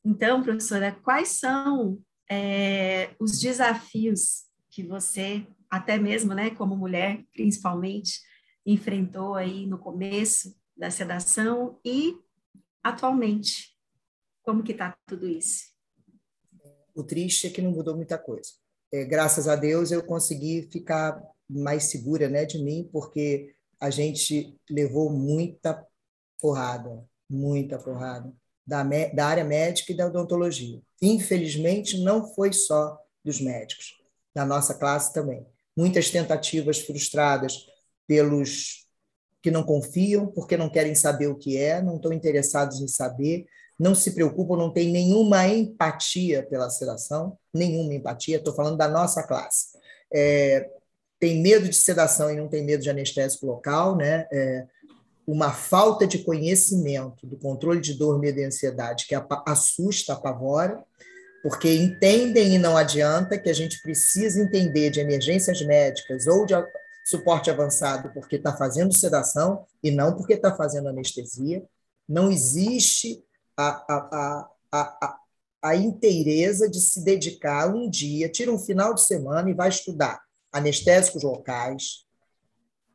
[0.05, 1.99] Então, professora, quais são
[2.31, 8.21] é, os desafios que você, até mesmo, né, como mulher, principalmente,
[8.65, 12.19] enfrentou aí no começo da sedação e
[12.83, 13.77] atualmente
[14.43, 15.75] como que está tudo isso?
[16.95, 18.51] O triste é que não mudou muita coisa.
[18.93, 24.57] É, graças a Deus eu consegui ficar mais segura, né, de mim, porque a gente
[24.71, 25.85] levou muita
[26.41, 28.33] porrada, muita porrada
[28.67, 30.81] da, da área médica e da odontologia.
[31.01, 33.95] Infelizmente, não foi só dos médicos,
[34.35, 35.47] da nossa classe também.
[35.77, 37.67] Muitas tentativas frustradas
[38.07, 38.86] pelos
[39.47, 43.47] que não confiam, porque não querem saber o que é, não estão interessados em saber,
[43.79, 49.23] não se preocupam, não têm nenhuma empatia pela sedação, nenhuma empatia, estou falando da nossa
[49.23, 49.79] classe.
[50.13, 50.69] É,
[51.21, 54.27] tem medo de sedação e não tem medo de anestésico local, né?
[54.33, 54.67] É,
[55.25, 59.15] uma falta de conhecimento do controle de dor, medo e ansiedade que
[59.47, 60.83] assusta, apavora,
[61.41, 66.55] porque entendem e não adianta que a gente precisa entender de emergências médicas ou de
[67.07, 71.65] suporte avançado porque está fazendo sedação e não porque está fazendo anestesia.
[72.09, 73.25] Não existe
[73.57, 75.19] a, a, a, a,
[75.63, 80.21] a inteireza de se dedicar um dia, tira um final de semana e vai estudar
[80.51, 82.05] anestésicos locais,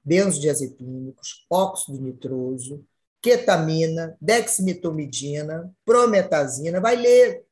[0.03, 2.83] benzodiazepínicos, óxido nitroso,
[3.21, 6.81] ketamina, dexmetomidina, prometazina.
[6.81, 7.45] Vai ler,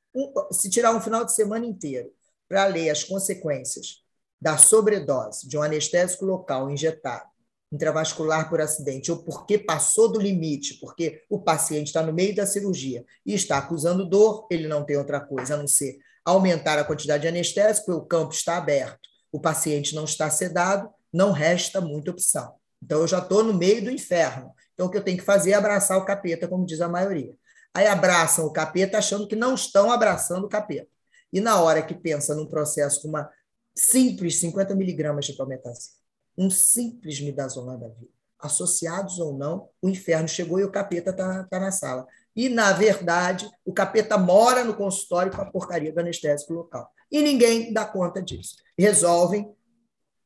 [0.52, 2.12] se tirar um final de semana inteiro
[2.50, 4.04] para ler as consequências
[4.42, 7.30] da sobredose de um anestésico local injetado
[7.72, 12.46] intravascular por acidente ou porque passou do limite, porque o paciente está no meio da
[12.46, 16.84] cirurgia e está acusando dor, ele não tem outra coisa a não ser aumentar a
[16.84, 19.00] quantidade de anestésico, o campo está aberto,
[19.32, 22.54] o paciente não está sedado, não resta muita opção.
[22.82, 24.54] Então, eu já estou no meio do inferno.
[24.74, 27.36] Então, o que eu tenho que fazer é abraçar o capeta, como diz a maioria.
[27.74, 30.88] Aí abraçam o capeta achando que não estão abraçando o capeta.
[31.32, 33.30] E na hora que pensa num processo com uma
[33.80, 35.94] simples 50 miligramas de prometação,
[36.38, 38.12] um simples midazolam da vida.
[38.40, 42.08] Associados ou não, o inferno chegou e o capeta está tá na sala.
[42.36, 46.90] E, na verdade, o capeta mora no consultório com a porcaria do anestésico local.
[47.12, 48.56] E ninguém dá conta disso.
[48.78, 49.54] Resolvem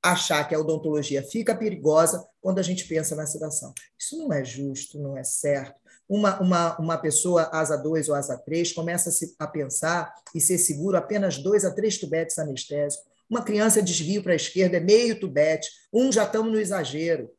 [0.04, 3.74] achar que a odontologia fica perigosa quando a gente pensa na sedação.
[3.98, 5.82] Isso não é justo, não é certo.
[6.08, 10.42] Uma, uma, uma pessoa asa 2 ou asa 3 começa a, se, a pensar e
[10.42, 14.80] ser seguro apenas dois a três tubetes anestésicos uma criança desvio para a esquerda, é
[14.80, 15.70] meio tubete.
[15.92, 17.32] Um já estamos no exagero.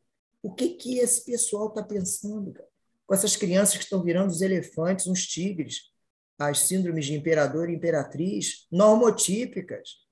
[0.43, 2.51] O que, que esse pessoal está pensando?
[2.51, 2.67] Cara?
[3.07, 5.91] Com essas crianças que estão virando os elefantes, uns tigres,
[6.37, 10.03] as síndromes de imperador e imperatriz, normotípicas.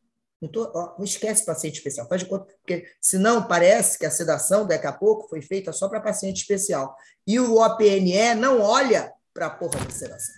[0.41, 4.65] Não, tô, ó, esquece paciente especial, faz de conta, porque senão parece que a sedação,
[4.65, 6.95] daqui a pouco, foi feita só para paciente especial.
[7.27, 10.35] E o OPNE não olha para a porra da sedação.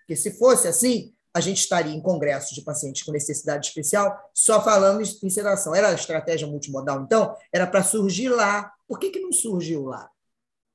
[0.00, 4.62] Porque se fosse assim, a gente estaria em congressos de pacientes com necessidade especial só
[4.62, 5.74] falando em sedação.
[5.74, 7.36] Era a estratégia multimodal, então?
[7.52, 8.72] Era para surgir lá.
[8.88, 10.08] Por que, que não surgiu lá?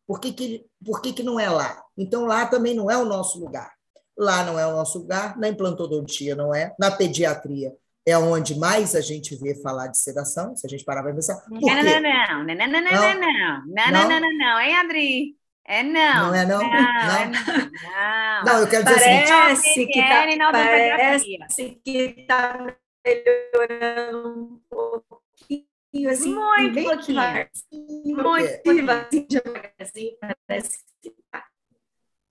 [0.07, 1.83] Por, que, que, por que, que não é lá?
[1.97, 3.73] Então, lá também não é o nosso lugar.
[4.17, 8.93] Lá não é o nosso lugar, na implantodontia não é, na pediatria é onde mais
[8.93, 11.43] a gente vê falar de sedação, se a gente parar para pensar.
[11.49, 14.61] Não, não, não, não, não, não, não, não, não, não, não, não, não, não, não,
[14.61, 15.35] hein, Adri?
[15.67, 16.27] É não.
[16.27, 16.59] Não é não?
[16.59, 16.79] Não, não.
[16.79, 18.43] É não.
[18.45, 18.59] não.
[18.59, 26.75] eu quero dizer parece assim, que tá, parece que está melhorando um pouquinho, assim, muito
[26.75, 27.17] bem pouquinho.
[28.05, 31.43] Muito devagarzinho, parece que tá.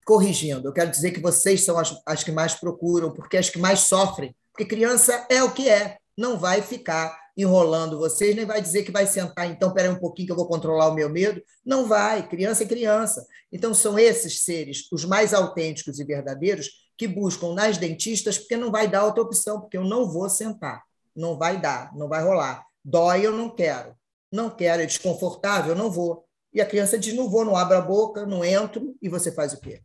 [0.06, 3.58] Corrigindo, eu quero dizer que vocês são as, as que mais procuram, porque as que
[3.58, 4.34] mais sofrem.
[4.52, 8.92] Porque criança é o que é, não vai ficar enrolando vocês, nem vai dizer que
[8.92, 11.42] vai sentar, então, peraí um pouquinho que eu vou controlar o meu medo.
[11.64, 13.26] Não vai, criança é criança.
[13.50, 18.70] Então, são esses seres, os mais autênticos e verdadeiros, que buscam nas dentistas, porque não
[18.70, 20.82] vai dar outra opção, porque eu não vou sentar.
[21.14, 22.64] Não vai dar, não vai rolar.
[22.84, 23.94] Dói, eu não quero.
[24.30, 26.24] Não quero, é desconfortável, eu não vou.
[26.52, 29.52] E a criança diz: não vou, não abro a boca, não entro, e você faz
[29.52, 29.80] o quê?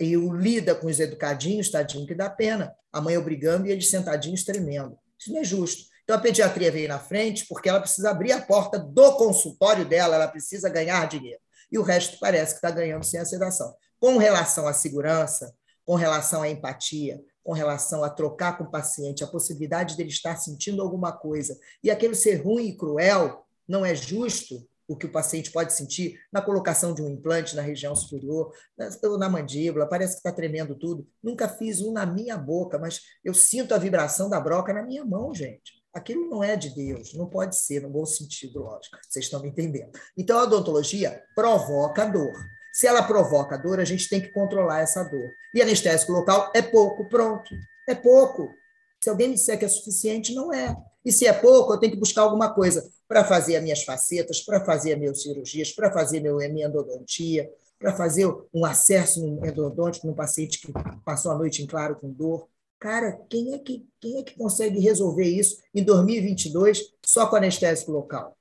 [0.00, 2.72] E o lida com os educadinhos, tadinho, que dá pena.
[2.92, 4.96] A mãe obrigando e eles sentadinhos tremendo.
[5.18, 5.84] Isso não é justo.
[6.04, 10.16] Então, a pediatria veio na frente porque ela precisa abrir a porta do consultório dela,
[10.16, 11.40] ela precisa ganhar dinheiro.
[11.72, 13.74] E o resto parece que está ganhando sem a sedação.
[13.98, 19.24] Com relação à segurança, com relação à empatia, com relação a trocar com o paciente,
[19.24, 23.94] a possibilidade dele estar sentindo alguma coisa, e aquele ser ruim e cruel, não é
[23.94, 28.52] justo o que o paciente pode sentir na colocação de um implante na região superior,
[28.76, 31.06] na, na mandíbula, parece que está tremendo tudo.
[31.22, 35.04] Nunca fiz um na minha boca, mas eu sinto a vibração da broca na minha
[35.04, 39.24] mão, gente aquilo não é de Deus, não pode ser, no bom sentido, lógico, vocês
[39.24, 39.90] estão me entendendo.
[40.16, 42.34] Então, a odontologia provoca dor.
[42.72, 45.30] Se ela provoca dor, a gente tem que controlar essa dor.
[45.54, 47.54] E anestésico local é pouco, pronto.
[47.88, 48.48] É pouco.
[49.00, 50.76] Se alguém me disser que é suficiente, não é.
[51.04, 54.40] E se é pouco, eu tenho que buscar alguma coisa para fazer as minhas facetas,
[54.40, 60.06] para fazer as minhas cirurgias, para fazer meu, minha endodontia, para fazer um acesso endodôntico
[60.06, 60.72] num paciente que
[61.04, 62.48] passou a noite em claro com dor.
[62.84, 67.90] Cara, quem é que, quem é que consegue resolver isso em 2022 só com anestésico
[67.90, 68.36] local?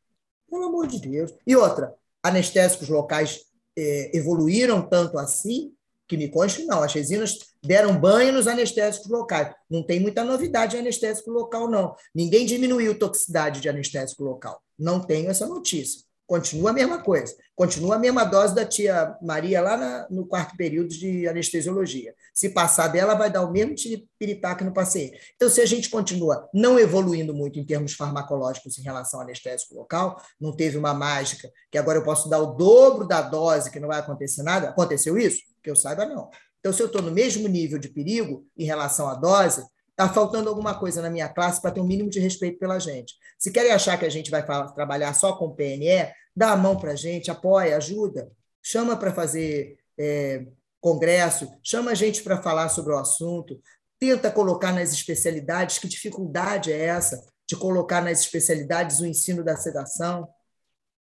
[0.50, 1.34] Pelo amor de Deus.
[1.48, 3.46] E outra, anestésicos locais
[3.78, 5.72] é, evoluíram tanto assim
[6.10, 6.84] que me conste, não.
[6.84, 9.56] As resinas deram banho nos anestésicos locais.
[9.70, 11.96] Não tem muita novidade em anestésico local, não.
[12.14, 14.62] Ninguém diminuiu toxicidade de anestésico local.
[14.78, 16.04] Não tenho essa notícia.
[16.26, 17.36] Continua a mesma coisa.
[17.56, 22.16] Continua a mesma dose da tia Maria lá na, no quarto período de anestesiologia.
[22.34, 23.76] Se passar dela, vai dar o mesmo
[24.18, 25.20] piritaque no paciente.
[25.36, 29.76] Então, se a gente continua não evoluindo muito em termos farmacológicos em relação ao anestésico
[29.76, 33.80] local, não teve uma mágica que agora eu posso dar o dobro da dose que
[33.80, 34.70] não vai acontecer nada.
[34.70, 35.42] Aconteceu isso?
[35.62, 36.30] Que eu saiba, não.
[36.60, 39.62] Então, se eu estou no mesmo nível de perigo em relação à dose,
[39.94, 43.14] Está faltando alguma coisa na minha classe para ter um mínimo de respeito pela gente.
[43.44, 44.42] Se querem achar que a gente vai
[44.74, 48.32] trabalhar só com PNE, dá a mão para a gente, apoia, ajuda,
[48.62, 50.46] chama para fazer é,
[50.80, 53.60] congresso, chama a gente para falar sobre o assunto,
[54.00, 55.78] tenta colocar nas especialidades.
[55.78, 60.26] Que dificuldade é essa de colocar nas especialidades o ensino da sedação?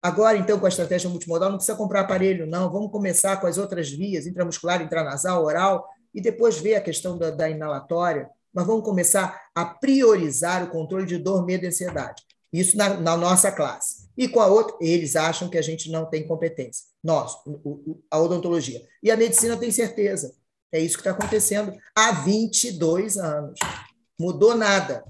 [0.02, 2.68] Agora, então, com a estratégia multimodal, não precisa comprar aparelho, não.
[2.68, 7.30] Vamos começar com as outras vias, intramuscular, intranasal, oral, e depois ver a questão da,
[7.30, 8.28] da inalatória.
[8.54, 12.22] Mas vamos começar a priorizar o controle de dor, medo e ansiedade.
[12.52, 14.08] Isso na, na nossa classe.
[14.16, 16.86] E com a outra, eles acham que a gente não tem competência.
[17.02, 18.80] Nós, o, a odontologia.
[19.02, 20.32] E a medicina tem certeza.
[20.70, 23.58] É isso que está acontecendo há 22 anos.
[24.18, 25.04] Mudou nada.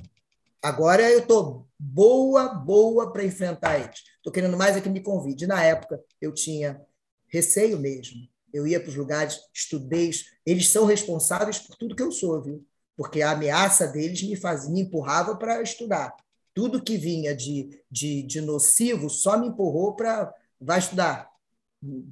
[0.62, 4.02] Agora eu estou boa, boa para enfrentar eles.
[4.16, 5.46] Estou querendo mais é que me convide.
[5.46, 6.80] Na época, eu tinha
[7.28, 8.26] receio mesmo.
[8.52, 10.10] Eu ia para os lugares, estudei.
[10.46, 12.64] Eles são responsáveis por tudo que eu sou, viu?
[12.96, 16.14] Porque a ameaça deles me fazia, me empurrava para estudar.
[16.52, 21.28] Tudo que vinha de, de, de nocivo só me empurrou para vai estudar.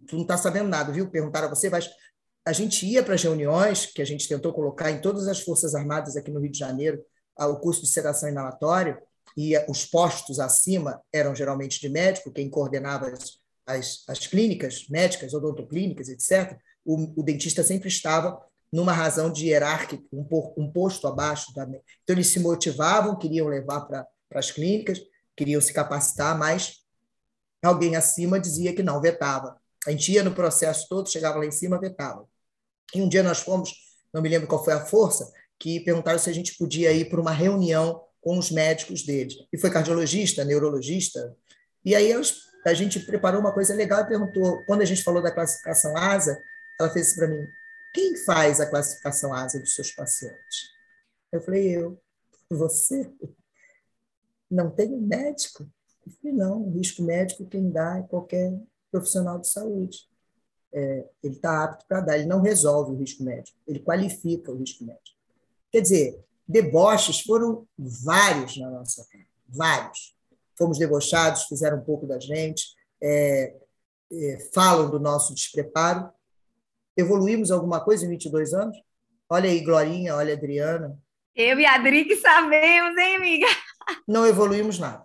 [0.07, 1.09] Tu não está sabendo nada, viu?
[1.09, 1.81] Perguntaram a você, vai.
[2.45, 5.75] A gente ia para as reuniões que a gente tentou colocar em todas as Forças
[5.75, 7.03] Armadas aqui no Rio de Janeiro,
[7.39, 9.01] o curso de sedação inalatória,
[9.37, 15.33] e os postos acima eram geralmente de médico, quem coordenava as, as, as clínicas médicas,
[15.33, 21.53] odontoclínicas, etc., o, o, dentista sempre estava numa razão de hierárquica, um, um posto abaixo
[21.55, 21.65] da.
[21.65, 24.99] Então, eles se motivavam, queriam levar para as clínicas,
[25.37, 26.79] queriam se capacitar, mas
[27.63, 29.61] alguém acima dizia que não, vetava.
[29.87, 32.27] A gente ia no processo todo, chegava lá em cima, vetava.
[32.95, 33.75] E um dia nós fomos,
[34.13, 37.21] não me lembro qual foi a força, que perguntaram se a gente podia ir para
[37.21, 39.35] uma reunião com os médicos deles.
[39.53, 41.37] E foi cardiologista, neurologista.
[41.85, 42.13] E aí
[42.65, 46.41] a gente preparou uma coisa legal e perguntou, quando a gente falou da classificação ASA,
[46.81, 47.45] ela fez isso para mim,
[47.93, 50.71] quem faz a classificação ASA dos seus pacientes?
[51.31, 52.01] Eu falei, eu.
[52.51, 53.11] Você?
[54.51, 55.69] Não tem médico?
[56.07, 58.53] Eu falei, não, o risco médico quem dá é qualquer
[58.91, 60.09] profissional de saúde.
[60.75, 64.57] É, ele está apto para dar, ele não resolve o risco médico, ele qualifica o
[64.57, 65.19] risco médico.
[65.71, 70.17] Quer dizer, deboches foram vários na nossa casa, vários.
[70.57, 73.55] Fomos debochados, fizeram um pouco da gente, é,
[74.13, 76.11] é, falam do nosso despreparo.
[76.97, 78.77] Evoluímos alguma coisa em 22 anos?
[79.29, 80.99] Olha aí, Glorinha, olha, Adriana.
[81.35, 83.47] Eu e a Adri que sabemos, hein, amiga?
[84.07, 85.05] Não evoluímos nada.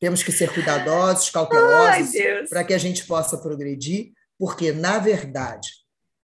[0.00, 2.10] Temos que ser cuidadosos, cautelosos,
[2.48, 5.68] para que a gente possa progredir, porque, na verdade,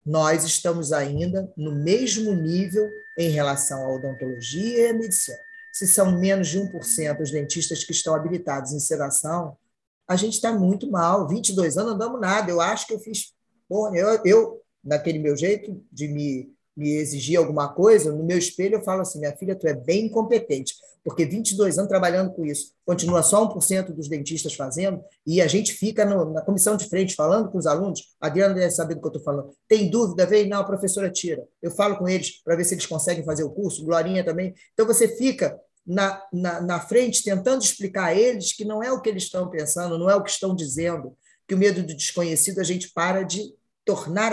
[0.05, 2.87] nós estamos ainda no mesmo nível
[3.17, 5.37] em relação à odontologia e à medicina.
[5.73, 9.57] Se são menos de 1% os dentistas que estão habilitados em sedação,
[10.07, 11.27] a gente está muito mal.
[11.27, 12.51] 22 anos não damos nada.
[12.51, 13.33] Eu acho que eu fiz.
[13.69, 18.75] Porra, eu, eu, naquele meu jeito de me me exigir alguma coisa, no meu espelho
[18.75, 22.73] eu falo assim, minha filha, tu é bem incompetente, porque 22 anos trabalhando com isso,
[22.85, 27.15] continua só 1% dos dentistas fazendo, e a gente fica no, na comissão de frente
[27.15, 30.25] falando com os alunos, a Adriana deve saber do que eu estou falando, tem dúvida,
[30.25, 33.43] vem, não, a professora tira, eu falo com eles para ver se eles conseguem fazer
[33.43, 38.53] o curso, Glorinha também, então você fica na, na, na frente tentando explicar a eles
[38.53, 41.17] que não é o que eles estão pensando, não é o que estão dizendo,
[41.47, 43.53] que o medo do desconhecido a gente para de
[43.83, 44.31] tornar,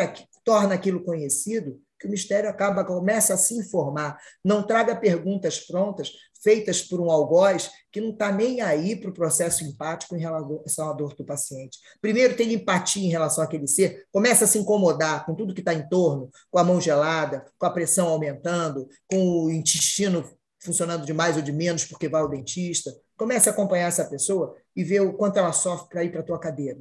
[0.48, 4.18] torna aquilo conhecido que o mistério acaba, começa a se informar.
[4.42, 9.12] Não traga perguntas prontas, feitas por um algoz que não está nem aí para o
[9.12, 11.76] processo empático em relação à dor do paciente.
[12.00, 15.74] Primeiro, tem empatia em relação àquele ser, começa a se incomodar com tudo que está
[15.74, 20.24] em torno, com a mão gelada, com a pressão aumentando, com o intestino
[20.60, 22.90] funcionando de mais ou de menos porque vai ao dentista.
[23.18, 26.24] Comece a acompanhar essa pessoa e ver o quanto ela sofre para ir para a
[26.24, 26.78] tua cadeira.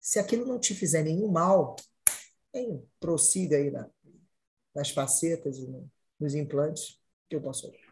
[0.00, 1.74] Se aquilo não te fizer nenhum mal,
[2.54, 3.88] hein, prossiga aí na,
[4.74, 7.88] nas facetas e no, nos implantes que eu posso fazer.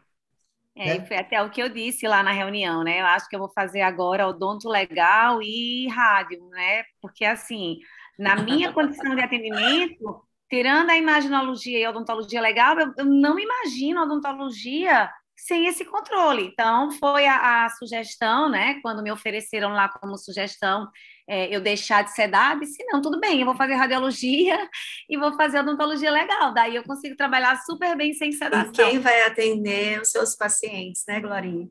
[0.75, 1.05] É, né?
[1.05, 3.01] foi até o que eu disse lá na reunião, né?
[3.01, 6.83] Eu acho que eu vou fazer agora odonto legal e rádio, né?
[7.01, 7.79] Porque, assim,
[8.17, 13.39] na minha condição de atendimento, tirando a imaginologia e a odontologia legal, eu, eu não
[13.39, 16.43] imagino a odontologia sem esse controle.
[16.43, 18.79] Então, foi a, a, sugestão, né?
[18.81, 20.87] Quando me ofereceram lá como sugestão
[21.27, 24.57] é, eu deixar de sedar, disse, não, tudo bem, eu vou fazer radiologia
[25.09, 26.53] e vou fazer odontologia legal.
[26.53, 28.71] Daí eu consigo trabalhar super bem sem sedação.
[28.71, 31.67] E quem vai atender os seus pacientes, né, Glorinha?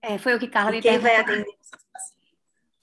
[0.00, 2.16] É, foi o que Carla e me quem vai atender os seus pacientes?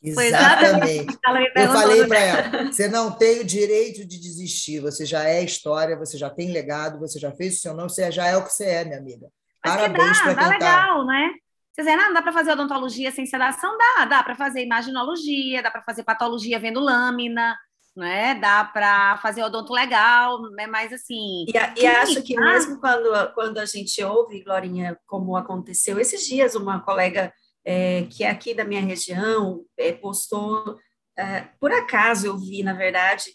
[0.03, 1.17] Exatamente.
[1.55, 5.95] Eu falei para ela: você não tem o direito de desistir, você já é história,
[5.95, 8.51] você já tem legado, você já fez o seu nome, você já é o que
[8.51, 9.29] você é, minha amiga.
[9.63, 11.31] Mas Parabéns para quem dá tá legal, né?
[11.73, 13.75] Você dizendo, ah, não dá para fazer odontologia sem sedação?
[13.77, 17.57] Dá, dá para fazer imaginologia, dá para fazer patologia vendo lâmina,
[17.97, 18.35] né?
[18.35, 20.67] Dá para fazer odonto legal, né?
[20.67, 21.45] Mas assim.
[21.47, 26.53] E, e acho que mesmo quando, quando a gente ouve, Glorinha, como aconteceu esses dias,
[26.53, 27.33] uma colega
[27.65, 30.77] é, que é aqui da minha região é, postou,
[31.17, 33.25] é, por acaso eu vi, na verdade,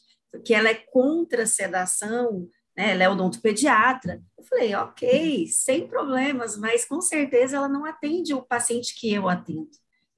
[0.45, 2.47] que ela é contra a sedação
[2.79, 2.93] né?
[2.93, 4.23] Ela é odontopediatra.
[4.39, 9.29] Eu falei, ok, sem problemas, mas com certeza ela não atende o paciente que eu
[9.29, 9.69] atendo.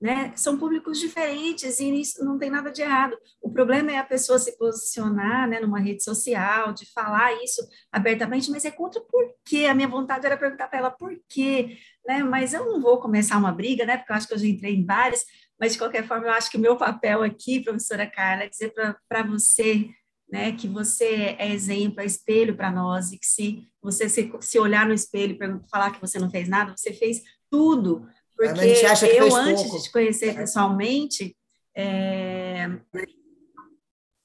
[0.00, 0.32] né?
[0.36, 3.16] São públicos diferentes e isso não tem nada de errado.
[3.40, 8.50] O problema é a pessoa se posicionar, né, numa rede social, de falar isso abertamente,
[8.50, 9.66] mas é contra por quê?
[9.66, 12.22] A minha vontade era perguntar para ela por quê, né?
[12.22, 13.96] Mas eu não vou começar uma briga, né?
[13.96, 15.24] Porque eu acho que eu já entrei em várias,
[15.58, 18.72] mas de qualquer forma eu acho que o meu papel aqui, professora Carla, é dizer
[19.08, 19.88] para você
[20.30, 24.58] né, que você é exemplo, é espelho para nós, e que se você se, se
[24.58, 28.06] olhar no espelho e falar que você não fez nada, você fez tudo,
[28.36, 28.86] porque
[29.18, 29.76] eu, antes pouco.
[29.76, 31.36] de te conhecer pessoalmente,
[31.76, 32.66] é,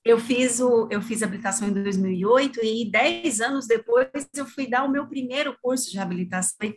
[0.06, 4.84] eu fiz o eu fiz habilitação em 2008 e dez anos depois eu fui dar
[4.84, 6.72] o meu primeiro curso de reabilitação.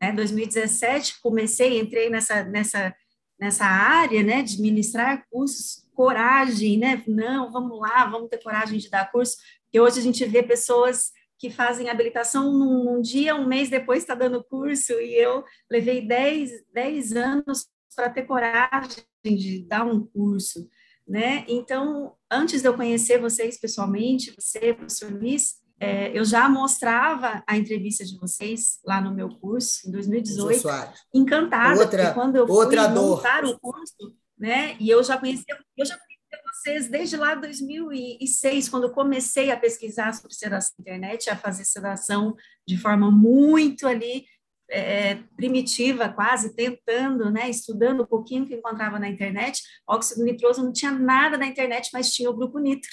[0.00, 0.12] Né?
[0.12, 2.94] 2017 comecei, entrei nessa nessa
[3.38, 7.02] nessa área, né, de ministrar cursos, coragem, né?
[7.06, 9.36] Não, vamos lá, vamos ter coragem de dar curso.
[9.64, 14.00] Porque hoje a gente vê pessoas que fazem habilitação num, num dia, um mês depois
[14.00, 20.04] está dando curso, e eu levei 10, 10 anos para ter coragem de dar um
[20.06, 20.68] curso,
[21.06, 21.44] né?
[21.48, 27.56] Então, antes de eu conhecer vocês pessoalmente, você, professor Luiz, é, eu já mostrava a
[27.56, 30.66] entrevista de vocês lá no meu curso, em 2018,
[31.12, 34.76] encantada, outra, quando eu fui montar o curso, né?
[34.80, 35.96] E eu já conhecia, eu já
[36.64, 42.34] vocês desde lá 2006, quando comecei a pesquisar sobre sedação na internet, a fazer sedação
[42.66, 44.24] de forma muito ali
[44.70, 49.62] é, primitiva, quase tentando, né, estudando um pouquinho que encontrava na internet.
[49.86, 52.90] Óxido nitroso não tinha nada na internet, mas tinha o grupo nitro.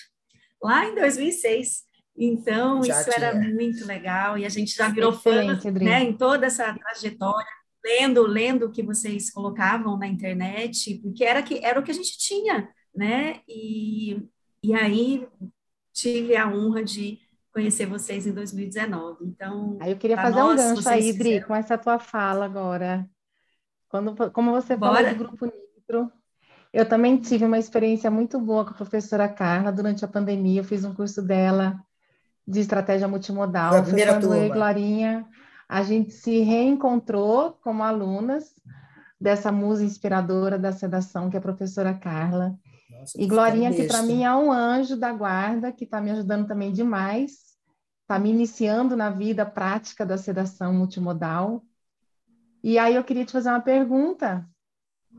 [0.62, 1.90] Lá em 2006.
[2.18, 3.26] Então, já isso tinha.
[3.26, 8.26] era muito legal e a gente já virou fã, né, em toda essa trajetória lendo,
[8.28, 12.18] lendo o que vocês colocavam na internet, porque era que era o que a gente
[12.18, 13.42] tinha, né?
[13.48, 14.22] E,
[14.64, 15.28] e aí
[15.94, 17.20] tive a honra de
[17.54, 19.26] conhecer vocês em 2019.
[19.26, 21.48] Então, aí eu queria fazer nós, um gancho aí, Dri, fizeram...
[21.48, 23.08] com essa tua fala agora.
[23.90, 24.96] Quando, como você Bora.
[24.96, 26.12] falou do Grupo Nitro,
[26.72, 30.62] eu também tive uma experiência muito boa com a professora Carla durante a pandemia.
[30.62, 31.78] Eu fiz um curso dela
[32.48, 33.72] de estratégia multimodal.
[33.72, 34.38] Foi a primeira turma.
[34.38, 35.28] eu e Glorinha,
[35.72, 38.54] a gente se reencontrou como alunas
[39.18, 42.60] dessa musa inspiradora da sedação, que é a professora Carla.
[42.90, 46.46] Nossa, e Glorinha, que para mim é um anjo da guarda, que está me ajudando
[46.46, 47.56] também demais,
[48.02, 51.64] está me iniciando na vida prática da sedação multimodal.
[52.62, 54.46] E aí eu queria te fazer uma pergunta.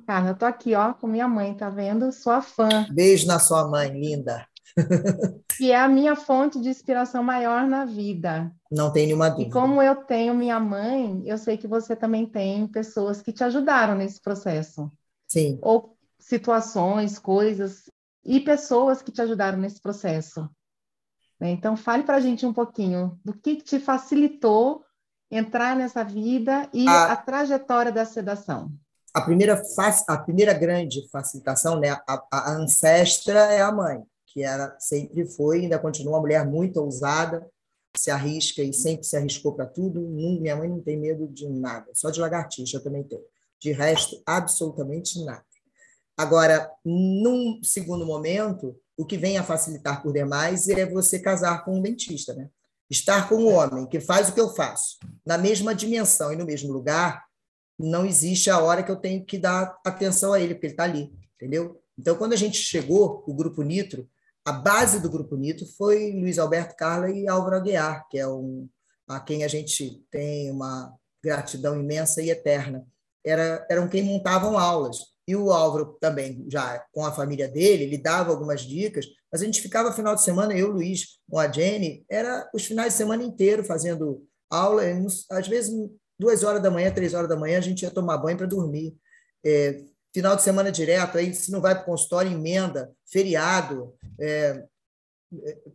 [0.06, 2.12] Carla, eu tô aqui, ó, com minha mãe, tá vendo?
[2.12, 2.86] Sua fã.
[2.92, 4.46] Beijo na sua mãe, linda.
[5.56, 8.50] Que é a minha fonte de inspiração maior na vida.
[8.70, 9.48] Não tem nenhuma dúvida.
[9.48, 13.44] E como eu tenho minha mãe, eu sei que você também tem pessoas que te
[13.44, 14.90] ajudaram nesse processo.
[15.28, 15.58] Sim.
[15.62, 17.90] Ou situações, coisas
[18.24, 20.48] e pessoas que te ajudaram nesse processo.
[21.40, 21.50] Né?
[21.50, 24.84] Então, fale para a gente um pouquinho do que te facilitou
[25.30, 28.70] entrar nessa vida e a, a trajetória da sedação.
[29.12, 29.60] A primeira,
[30.08, 31.90] a primeira grande facilitação, né?
[32.06, 34.02] a, a ancestra é a mãe,
[34.32, 37.46] que era sempre foi, ainda continua uma mulher muito ousada,
[37.96, 40.00] se arrisca e sempre se arriscou para tudo.
[40.00, 43.22] Minha mãe não tem medo de nada, só de lagartixa eu também tenho.
[43.60, 45.44] De resto, absolutamente nada.
[46.16, 51.78] Agora, num segundo momento, o que vem a facilitar por demais é você casar com
[51.78, 52.48] um dentista, né?
[52.90, 56.44] Estar com um homem que faz o que eu faço, na mesma dimensão e no
[56.44, 57.24] mesmo lugar,
[57.78, 60.84] não existe a hora que eu tenho que dar atenção a ele, porque ele está
[60.84, 61.80] ali, entendeu?
[61.98, 64.08] Então, quando a gente chegou, o Grupo Nitro,
[64.44, 68.68] a base do Grupo Nitro foi Luiz Alberto Carla e Álvaro Aguiar, que é um,
[69.08, 72.84] a quem a gente tem uma gratidão imensa e eterna.
[73.24, 75.12] Era, eram quem montavam aulas.
[75.26, 79.44] E o Álvaro também, já com a família dele, ele dava algumas dicas, mas a
[79.44, 83.22] gente ficava final de semana, eu, Luiz, com a Jenny, era os finais de semana
[83.22, 84.82] inteiro fazendo aula,
[85.30, 85.72] às vezes
[86.18, 88.96] duas horas da manhã, três horas da manhã, a gente ia tomar banho para dormir.
[89.44, 94.64] É, final de semana direto, aí se não vai para o consultório, emenda, feriado, é,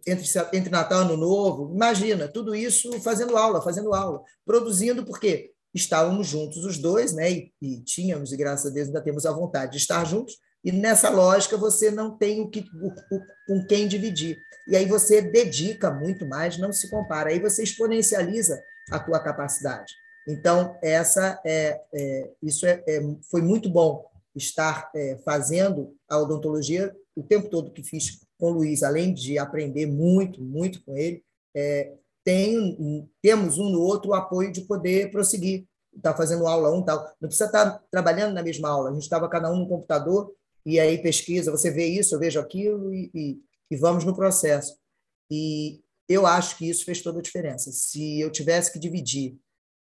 [0.05, 5.51] entre, entre Natal e Ano Novo, imagina, tudo isso fazendo aula, fazendo aula, produzindo, porque
[5.73, 7.31] estávamos juntos os dois, né?
[7.31, 10.37] E, e, tínhamos, e graças a Deus ainda temos a vontade de estar juntos.
[10.63, 14.37] E nessa lógica você não tem o que, o, o, com quem dividir.
[14.67, 17.29] E aí você dedica muito mais, não se compara.
[17.29, 18.61] Aí você exponencializa
[18.91, 19.93] a tua capacidade.
[20.27, 24.05] Então essa é, é isso é, é, foi muito bom
[24.37, 29.39] estar é, fazendo a odontologia o tempo todo que fiz com o Luiz, além de
[29.39, 31.23] aprender muito, muito com ele,
[31.55, 35.65] é, tem, temos um no outro o apoio de poder prosseguir.
[35.95, 36.99] Está fazendo aula um tal.
[37.19, 38.89] Não precisa estar tá trabalhando na mesma aula.
[38.89, 40.31] A gente estava cada um no computador
[40.65, 44.77] e aí pesquisa, você vê isso, eu vejo aquilo e, e, e vamos no processo.
[45.31, 47.71] E eu acho que isso fez toda a diferença.
[47.71, 49.37] Se eu tivesse que dividir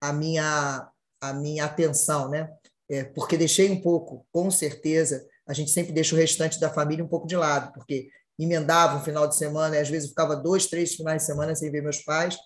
[0.01, 0.89] a minha
[1.19, 2.55] a minha atenção, né,
[2.89, 7.03] é, porque deixei um pouco, com certeza, a gente sempre deixa o restante da família
[7.03, 8.09] um pouco de lado, porque
[8.39, 11.71] emendava um final de semana e às vezes ficava dois, três finais de semana sem
[11.71, 12.37] ver meus pais.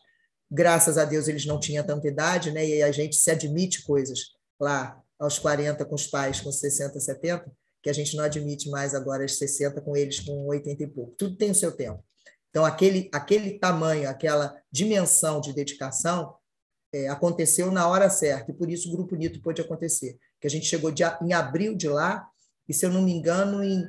[0.49, 2.65] Graças a Deus eles não tinham tanta idade, né?
[2.65, 4.19] E a gente se admite coisas
[4.59, 7.51] lá aos 40 com os pais, com 60, 70,
[7.83, 11.13] que a gente não admite mais agora aos 60 com eles com 80 e pouco.
[11.17, 12.03] Tudo tem o seu tempo.
[12.49, 16.35] Então, aquele, aquele tamanho, aquela dimensão de dedicação
[16.93, 20.19] é, aconteceu na hora certa, e por isso o Grupo Nito pôde acontecer.
[20.41, 22.27] Que a gente chegou de, em abril de lá,
[22.67, 23.87] e se eu não me engano, em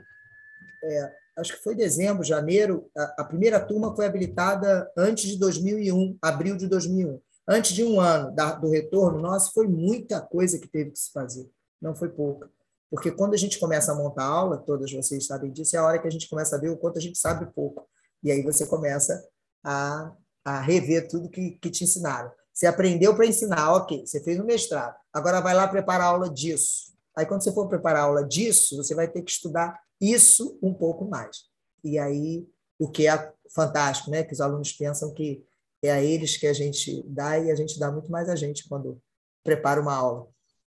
[0.85, 6.19] é, acho que foi dezembro, janeiro, a, a, primeira turma foi habilitada antes de 2001,
[6.21, 7.21] abril de 2001.
[7.49, 11.11] Antes de um ano da, do retorno nosso, foi muita coisa que teve que se
[11.11, 11.49] fazer,
[11.81, 12.51] não foi pouca.
[12.91, 15.99] Porque quando a gente começa a montar aula, todas vocês sabem disso, é a hora
[15.99, 17.89] que a gente começa a ver o quanto a gente sabe pouco.
[18.23, 19.27] E aí você começa
[19.65, 20.13] a,
[20.45, 22.31] a rever tudo que, que te ensinaram.
[22.53, 26.93] Você aprendeu para ensinar, ok, você fez um mestrado, agora vai lá preparar aula disso.
[27.17, 31.05] Aí, quando você for preparar aula disso, você vai ter que estudar isso um pouco
[31.05, 31.45] mais.
[31.85, 32.47] E aí,
[32.79, 34.23] o que é fantástico, né?
[34.23, 35.45] que os alunos pensam que
[35.83, 38.69] é a eles que a gente dá e a gente dá muito mais a gente
[38.69, 39.01] quando
[39.45, 40.29] prepara uma aula.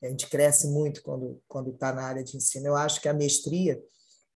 [0.01, 2.67] A gente cresce muito quando quando está na área de ensino.
[2.67, 3.81] Eu acho que a mestria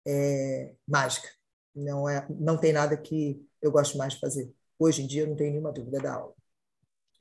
[0.05, 1.29] é mágica.
[1.75, 4.53] Não é, não tem nada que eu gosto mais de fazer.
[4.77, 6.33] Hoje em dia, não tenho nenhuma dúvida da aula.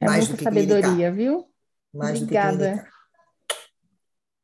[0.02, 1.14] É mais muita do que sabedoria, clinicar.
[1.14, 1.46] viu?
[1.94, 2.74] Mais Obrigada.
[2.74, 2.82] do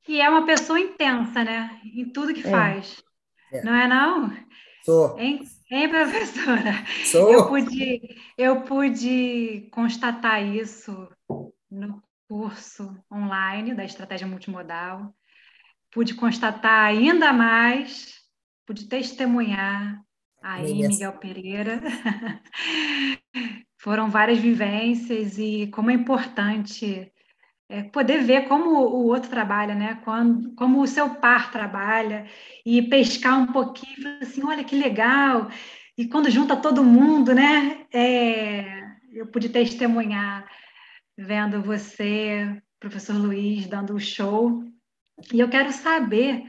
[0.04, 1.80] que E é uma pessoa intensa, né?
[1.84, 2.50] Em tudo que é.
[2.50, 3.02] faz.
[3.52, 3.62] É.
[3.62, 4.32] Não é não?
[4.84, 5.18] Sou.
[5.18, 6.72] Hein, hein, professora?
[7.04, 7.32] Sou.
[7.32, 11.08] Eu pude, eu pude constatar isso
[11.68, 15.12] no curso online da estratégia multimodal.
[15.90, 18.14] Pude constatar ainda mais,
[18.64, 20.00] pude testemunhar
[20.40, 21.80] aí, Miguel Pereira.
[23.76, 27.12] Foram várias vivências e como é importante
[27.68, 30.00] é, poder ver como o outro trabalha, né?
[30.04, 32.26] Quando, como o seu par trabalha
[32.64, 35.48] e pescar um pouquinho, assim, olha que legal.
[35.96, 37.86] E quando junta todo mundo, né?
[37.92, 38.82] É,
[39.12, 40.48] eu pude testemunhar
[41.16, 44.64] vendo você, professor Luiz, dando o show.
[45.32, 46.44] E eu quero saber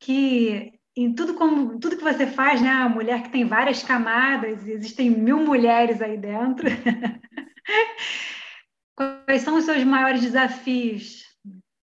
[0.00, 2.70] que em tudo como tudo que você faz, né?
[2.70, 6.66] A mulher que tem várias camadas, existem mil mulheres aí dentro.
[9.26, 11.22] Quais são os seus maiores desafios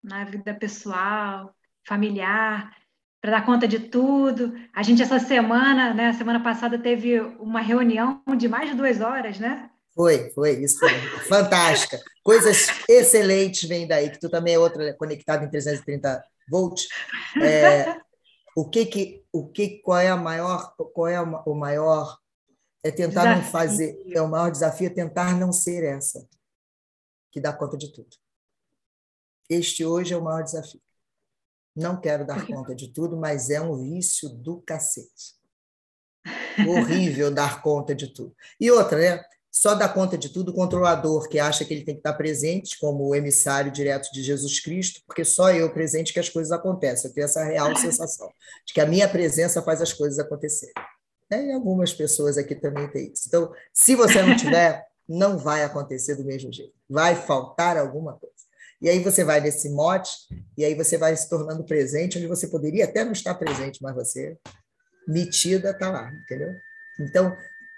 [0.02, 1.54] na vida pessoal,
[1.86, 2.76] familiar,
[3.20, 4.52] para dar conta de tudo?
[4.74, 9.38] A gente, essa semana, né, semana passada, teve uma reunião de mais de duas horas,
[9.38, 9.70] né?
[9.94, 10.90] Foi, foi, isso foi
[11.28, 12.00] fantástica.
[12.24, 16.20] Coisas excelentes vêm daí, que tu também é outra conectada em 330
[16.50, 16.88] volts.
[17.40, 17.96] É,
[18.58, 22.18] o que que, o que, qual é a maior, qual é o maior,
[22.82, 23.44] é tentar desafio.
[23.44, 26.28] não fazer, é o maior desafio é tentar não ser essa
[27.30, 28.16] que dá conta de tudo.
[29.48, 30.82] Este hoje é o maior desafio.
[31.76, 35.36] Não quero dar conta de tudo, mas é um vício do cacete.
[36.68, 38.34] Horrível dar conta de tudo.
[38.58, 39.24] E outra, né?
[39.58, 42.78] Só dá conta de tudo o controlador que acha que ele tem que estar presente
[42.78, 47.10] como o emissário direto de Jesus Cristo, porque só eu presente que as coisas acontecem.
[47.10, 48.30] Eu tenho essa real sensação
[48.64, 50.72] de que a minha presença faz as coisas acontecerem.
[51.32, 53.24] E algumas pessoas aqui também têm isso.
[53.26, 56.74] Então, se você não tiver, não vai acontecer do mesmo jeito.
[56.88, 58.36] Vai faltar alguma coisa.
[58.80, 60.12] E aí você vai nesse mote,
[60.56, 63.92] e aí você vai se tornando presente, onde você poderia até não estar presente, mas
[63.92, 64.38] você,
[65.08, 66.52] metida, está lá, entendeu?
[67.00, 67.36] Então,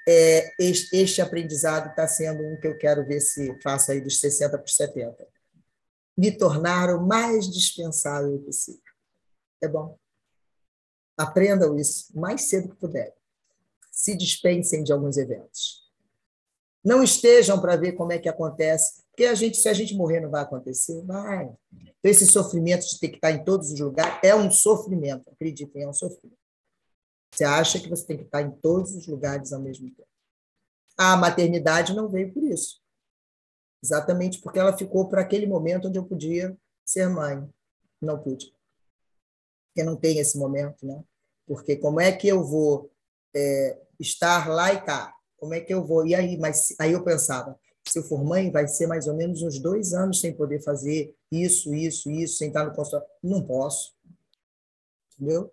[0.09, 4.19] é, este, este aprendizado está sendo um que eu quero ver se faço aí dos
[4.19, 5.27] 60 para os 70.
[6.17, 8.81] Me tornar o mais dispensável possível.
[9.63, 9.99] É bom.
[11.17, 13.13] Aprendam isso o mais cedo que puderem.
[13.91, 15.81] Se dispensem de alguns eventos.
[16.83, 20.21] Não estejam para ver como é que acontece, porque a gente, se a gente morrer,
[20.21, 21.45] não vai acontecer, vai.
[21.45, 25.83] Então, esse sofrimento de ter que estar em todos os lugares é um sofrimento, acreditem,
[25.83, 26.40] é um sofrimento.
[27.33, 30.09] Você acha que você tem que estar em todos os lugares ao mesmo tempo.
[30.97, 32.81] A maternidade não veio por isso.
[33.83, 37.49] Exatamente porque ela ficou para aquele momento onde eu podia ser mãe.
[38.01, 38.55] Não pude.
[39.69, 41.03] Porque não tem esse momento, né?
[41.47, 42.93] Porque como é que eu vou
[43.35, 45.15] é, estar lá e cá?
[45.41, 46.07] como é que eu vou?
[46.07, 47.59] E aí, mas aí eu pensava,
[47.89, 51.17] se eu for mãe, vai ser mais ou menos uns dois anos sem poder fazer
[51.33, 53.07] isso, isso, isso, sem estar no consultório.
[53.23, 53.97] Não posso.
[55.15, 55.51] Entendeu?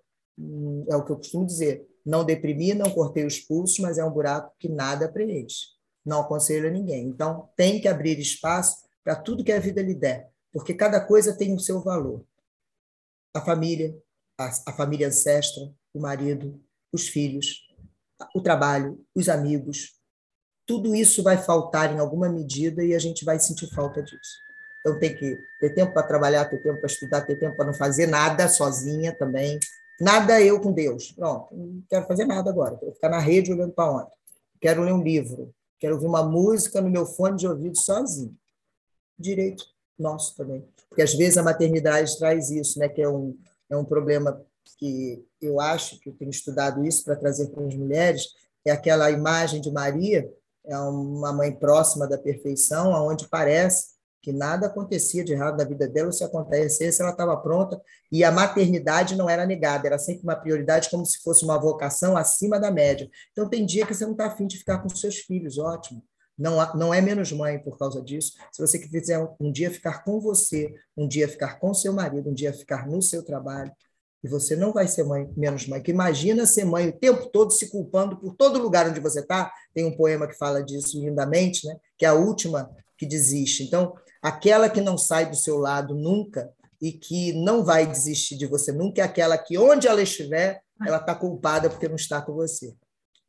[0.90, 1.88] É o que eu costumo dizer.
[2.06, 5.68] Não deprimi, não cortei os pulsos, mas é um buraco que nada preenche.
[6.06, 7.08] Não aconselho a ninguém.
[7.08, 11.36] Então, tem que abrir espaço para tudo que a vida lhe der, porque cada coisa
[11.36, 12.26] tem o seu valor.
[13.34, 13.98] A família,
[14.38, 15.64] a, a família ancestra,
[15.94, 16.62] o marido,
[16.92, 17.68] os filhos,
[18.36, 19.98] o trabalho, os amigos,
[20.66, 24.38] tudo isso vai faltar em alguma medida e a gente vai sentir falta disso.
[24.82, 27.74] Então tem que ter tempo para trabalhar, ter tempo para estudar, ter tempo para não
[27.74, 29.60] fazer nada sozinha também.
[30.00, 31.12] Nada eu com Deus.
[31.12, 32.78] Pronto, não quero fazer nada agora.
[32.78, 34.12] Quero ficar na rede olhando para onde.
[34.62, 35.54] Quero ler um livro.
[35.80, 38.36] Quero ouvir uma música no meu fone de ouvido sozinho.
[39.18, 39.66] Direito
[39.98, 40.64] nosso também.
[40.90, 42.88] Porque às vezes a maternidade traz isso, né?
[42.88, 43.38] que é um,
[43.70, 44.42] é um problema
[44.78, 48.28] que eu acho que eu tenho estudado isso para trazer para as mulheres,
[48.66, 50.30] é aquela imagem de Maria,
[50.66, 55.88] é uma mãe próxima da perfeição, aonde parece que nada acontecia de errado na vida
[55.88, 60.36] dela, se acontecesse, ela estava pronta, e a maternidade não era negada, era sempre uma
[60.36, 63.10] prioridade, como se fosse uma vocação acima da média.
[63.32, 66.04] Então, tem dia que você não está afim de ficar com seus filhos, ótimo.
[66.38, 68.34] Não, não é menos mãe por causa disso.
[68.52, 72.34] Se você quiser um dia ficar com você, um dia ficar com seu marido, um
[72.34, 73.72] dia ficar no seu trabalho,
[74.24, 75.82] e você não vai ser mãe, menos mãe.
[75.82, 79.52] Que imagina ser mãe o tempo todo se culpando por todo lugar onde você está.
[79.74, 81.78] Tem um poema que fala disso lindamente, né?
[81.98, 83.64] que é a última que desiste.
[83.64, 83.94] Então,
[84.28, 86.52] aquela que não sai do seu lado nunca
[86.82, 90.98] e que não vai desistir de você nunca é aquela que, onde ela estiver, ela
[90.98, 92.76] está culpada porque não está com você.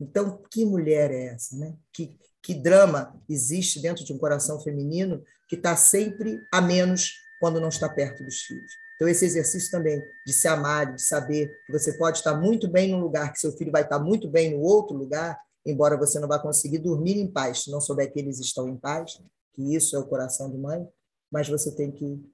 [0.01, 1.57] Então, que mulher é essa?
[1.57, 1.75] Né?
[1.93, 7.61] Que, que drama existe dentro de um coração feminino que está sempre a menos quando
[7.61, 8.71] não está perto dos filhos?
[8.97, 12.91] Então, esse exercício também de se amar, de saber que você pode estar muito bem
[12.91, 16.29] num lugar, que seu filho vai estar muito bem no outro lugar, embora você não
[16.29, 19.21] vá conseguir dormir em paz, se não souber que eles estão em paz,
[19.59, 20.87] que isso é o coração de mãe,
[21.33, 22.25] mas você tem que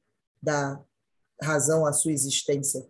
[0.42, 0.78] dar
[1.40, 2.86] razão à sua existência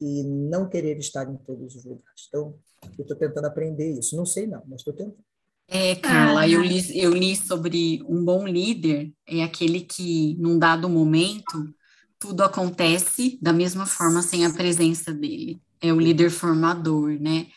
[0.00, 2.28] e não querer estar em todos os lugares.
[2.28, 2.58] Então,
[2.96, 4.16] eu estou tentando aprender isso.
[4.16, 5.22] Não sei não, mas estou tentando.
[5.68, 10.88] É, Carla, eu li, eu li sobre um bom líder, é aquele que, num dado
[10.88, 11.74] momento,
[12.18, 15.60] tudo acontece da mesma forma sem a presença dele.
[15.78, 17.48] É o líder formador, né?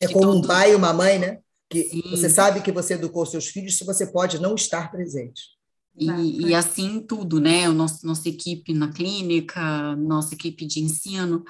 [0.00, 0.38] É como todo...
[0.38, 1.40] um pai e uma mãe, né?
[1.68, 2.02] Que Sim.
[2.08, 5.57] você sabe que você educou seus filhos se você pode não estar presente.
[5.98, 7.68] E, e, assim tudo, né?
[7.68, 11.44] O nosso, nossa equipe na clínica, nossa equipe de ensino.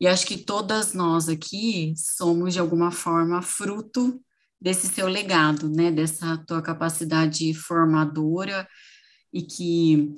[0.00, 4.20] E acho que todas nós aqui somos, de alguma forma, fruto
[4.60, 5.92] desse seu legado, né?
[5.92, 8.66] Dessa tua capacidade formadora
[9.32, 10.14] e que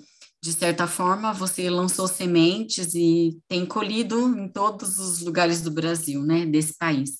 [0.46, 6.22] de certa forma, você lançou sementes e tem colhido em todos os lugares do Brasil,
[6.22, 7.18] né, desse país.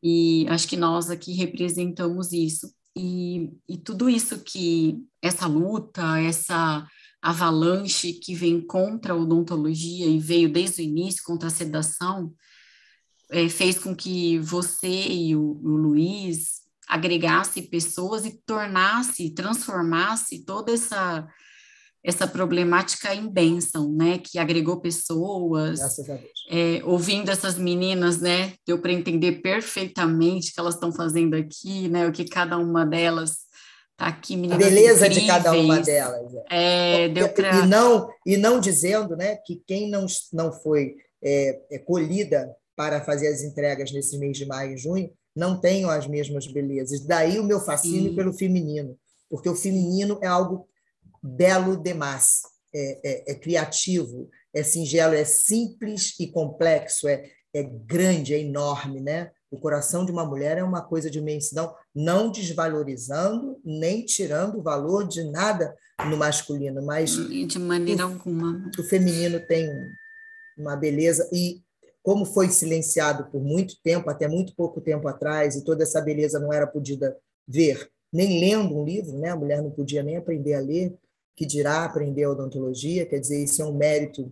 [0.00, 2.72] E acho que nós aqui representamos isso.
[2.98, 6.84] E, e tudo isso que, essa luta, essa
[7.22, 12.34] avalanche que vem contra a odontologia e veio desde o início contra a sedação,
[13.30, 20.72] é, fez com que você e o, o Luiz agregasse pessoas e tornasse, transformasse toda
[20.72, 21.28] essa
[22.04, 25.80] essa problemática em bênção, né, que agregou pessoas,
[26.50, 31.88] é, ouvindo essas meninas, né, deu para entender perfeitamente o que elas estão fazendo aqui,
[31.88, 33.30] né, o que cada uma delas
[33.92, 35.20] está aqui, meninas A beleza incríveis.
[35.20, 36.32] de cada uma delas.
[36.48, 37.50] É, é deu pra...
[37.56, 43.00] E não, e não dizendo, né, que quem não, não foi é, é, colhida para
[43.00, 47.04] fazer as entregas nesse mês de maio e junho, não tenham as mesmas belezas.
[47.04, 48.16] Daí o meu fascínio Sim.
[48.16, 48.96] pelo feminino,
[49.28, 50.68] porque o feminino é algo
[51.36, 52.42] belo demais,
[52.74, 57.24] é, é, é, criativo, é singelo, é simples e complexo, é,
[57.54, 59.30] é grande, é enorme, né?
[59.50, 64.62] O coração de uma mulher é uma coisa de imensidão, não desvalorizando nem tirando o
[64.62, 65.74] valor de nada
[66.10, 68.70] no masculino, mas de maneira o, alguma.
[68.78, 69.66] O feminino tem
[70.58, 71.62] uma beleza e
[72.02, 76.38] como foi silenciado por muito tempo, até muito pouco tempo atrás, e toda essa beleza
[76.38, 77.16] não era podida
[77.46, 79.30] ver, nem lendo um livro, né?
[79.30, 80.94] A mulher não podia nem aprender a ler
[81.38, 84.28] que dirá aprender odontologia, quer dizer, isso é um mérito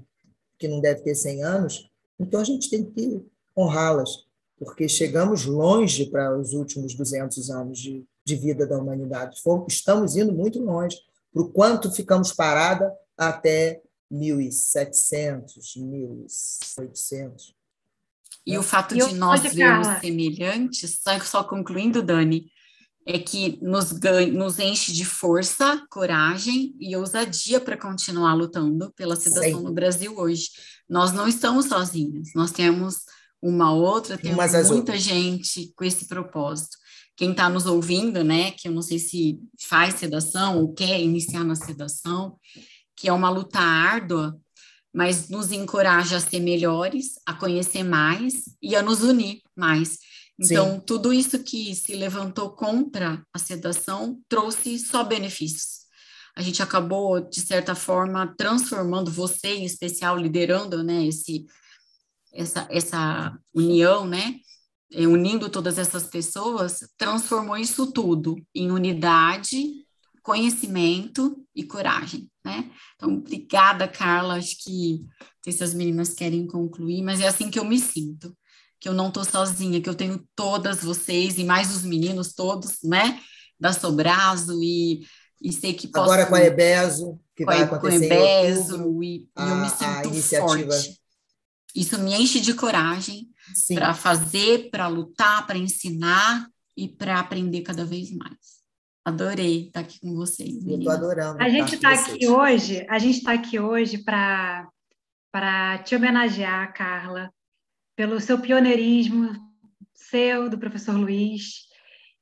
[0.59, 1.89] que não deve ter 100 anos,
[2.19, 3.25] então a gente tem que
[3.57, 4.27] honrá-las,
[4.59, 9.41] porque chegamos longe para os últimos 200 anos de, de vida da humanidade.
[9.69, 10.99] Estamos indo muito longe,
[11.33, 13.81] para o quanto ficamos parada até
[14.11, 17.55] 1700, 1800.
[18.45, 22.51] E o fato de nós vermos semelhantes, só concluindo, Dani,
[23.07, 29.15] é que nos, ganha, nos enche de força, coragem e ousadia para continuar lutando pela
[29.15, 30.51] sedação no Brasil hoje.
[30.89, 33.03] Nós não estamos sozinhos, nós temos
[33.41, 36.77] uma outra, temos muita gente com esse propósito.
[37.17, 41.45] Quem está nos ouvindo, né, que eu não sei se faz sedação ou quer iniciar
[41.45, 42.37] na sedação,
[42.97, 44.37] que é uma luta árdua,
[44.93, 49.99] mas nos encoraja a ser melhores, a conhecer mais e a nos unir mais.
[50.39, 50.81] Então, Sim.
[50.81, 55.87] tudo isso que se levantou contra a sedação trouxe só benefícios.
[56.37, 61.47] A gente acabou, de certa forma, transformando você, em especial, liderando né, esse,
[62.35, 64.39] essa, essa união, né,
[64.95, 69.87] unindo todas essas pessoas, transformou isso tudo em unidade,
[70.23, 72.71] conhecimento e coragem, né?
[72.97, 74.35] Então, obrigada, Carla.
[74.35, 75.09] Acho que não
[75.45, 78.37] sei se as meninas querem concluir, mas é assim que eu me sinto,
[78.87, 82.79] que eu não estou sozinha, que eu tenho todas vocês e mais os meninos todos,
[82.85, 83.21] né?
[83.59, 85.05] Da Sobrazo e,
[85.43, 86.05] e sei que posso...
[86.05, 89.69] Agora com a Ebeso, que vai acontecer com a Ebeso, e, a, e eu me
[89.71, 91.01] sinto forte.
[91.75, 93.29] Isso me enche de coragem
[93.75, 98.39] para fazer, para lutar, para ensinar e para aprender cada vez mais.
[99.05, 100.65] Adorei estar aqui com vocês.
[100.65, 101.43] Eu estou adorando.
[101.43, 104.69] A gente está aqui hoje, a gente está aqui hoje para
[105.33, 107.31] para te homenagear, Carla,
[107.97, 109.33] pelo seu pioneirismo,
[109.95, 111.67] seu, do professor Luiz,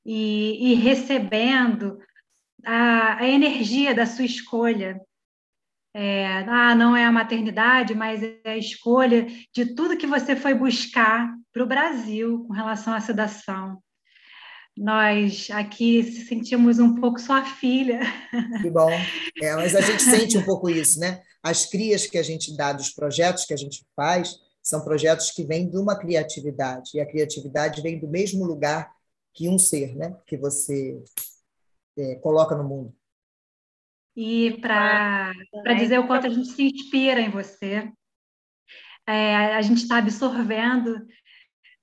[0.07, 1.99] e, e recebendo
[2.64, 5.01] a, a, energia da sua escolha.
[5.97, 10.55] É, ah, não é a maternidade, mas é a escolha de tudo que você foi
[10.55, 13.81] buscar para o Brasil com relação à sedação
[14.77, 18.01] nós aqui sentimos um pouco sua filha.
[18.61, 18.91] Que bom.
[19.43, 21.20] É, mas a gente sente um pouco isso, né?
[21.43, 25.44] As crias que a gente dá dos projetos que a gente faz são projetos que
[25.44, 28.90] vêm de uma criatividade, e a criatividade vem do mesmo lugar
[29.34, 30.16] que um ser, né?
[30.26, 31.04] Que você
[31.98, 32.96] é, coloca no mundo.
[34.16, 35.32] E para
[35.76, 37.92] dizer o quanto a gente se inspira em você,
[39.06, 41.04] é, a gente está absorvendo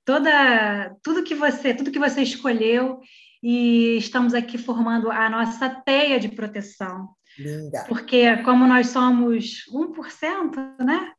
[0.03, 2.99] toda tudo que você tudo que você escolheu
[3.43, 7.09] e estamos aqui formando a nossa teia de proteção.
[7.37, 7.85] Linda.
[7.87, 11.11] Porque como nós somos 1%, né?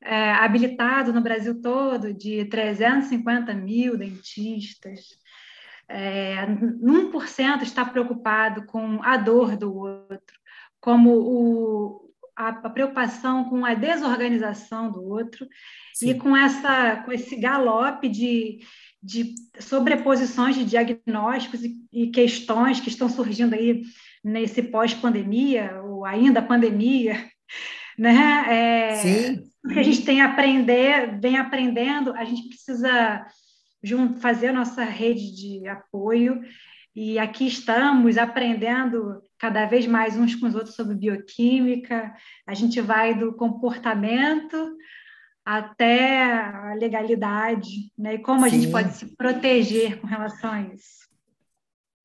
[0.00, 5.00] É, habilitado no Brasil todo de 350 mil dentistas,
[5.88, 10.38] é, 1% está preocupado com a dor do outro,
[10.80, 15.46] como o, a, a preocupação com a desorganização do outro
[15.94, 16.10] Sim.
[16.10, 18.60] e com, essa, com esse galope de,
[19.02, 23.82] de sobreposições de diagnósticos e, e questões que estão surgindo aí
[24.22, 27.28] nesse pós-pandemia, ou ainda pandemia,
[27.98, 28.44] né?
[28.48, 29.47] É, Sim.
[29.64, 33.26] O que a gente tem a aprender, vem aprendendo, a gente precisa
[34.20, 36.40] fazer a nossa rede de apoio
[37.00, 42.12] e aqui estamos aprendendo cada vez mais uns com os outros sobre bioquímica.
[42.44, 44.76] A gente vai do comportamento
[45.44, 48.14] até a legalidade, né?
[48.14, 48.60] E como a Sim.
[48.60, 51.08] gente pode se proteger com relação a isso.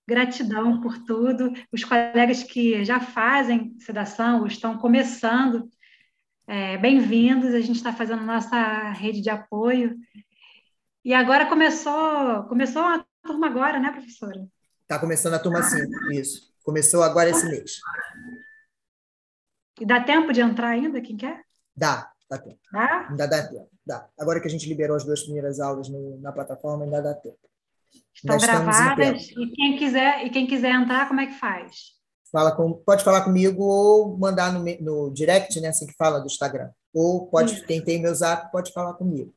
[0.08, 1.52] Gratidão por tudo.
[1.72, 5.70] Os colegas que já fazem sedação ou estão começando,
[6.48, 7.54] é, bem-vindos.
[7.54, 9.96] A gente está fazendo nossa rede de apoio.
[11.04, 14.48] E agora começou, começou a turma agora, né, professora?
[14.82, 16.54] Está começando a turma 5, isso.
[16.64, 17.80] Começou agora esse mês.
[19.80, 21.42] E dá tempo de entrar ainda, quem quer?
[21.76, 22.60] Dá, dá tempo.
[22.72, 23.08] Dá?
[23.10, 23.70] Ainda dá tempo.
[23.86, 24.08] Dá.
[24.18, 27.38] Agora que a gente liberou as duas primeiras aulas no, na plataforma, ainda dá tempo.
[28.14, 31.94] Estão gravadas e quem quiser e quem quiser entrar, como é que faz?
[32.34, 36.26] Fala com, pode falar comigo ou mandar no, no direct, né, assim que fala do
[36.26, 36.72] Instagram.
[36.92, 39.32] Ou pode, quem tem meu zap, pode falar comigo.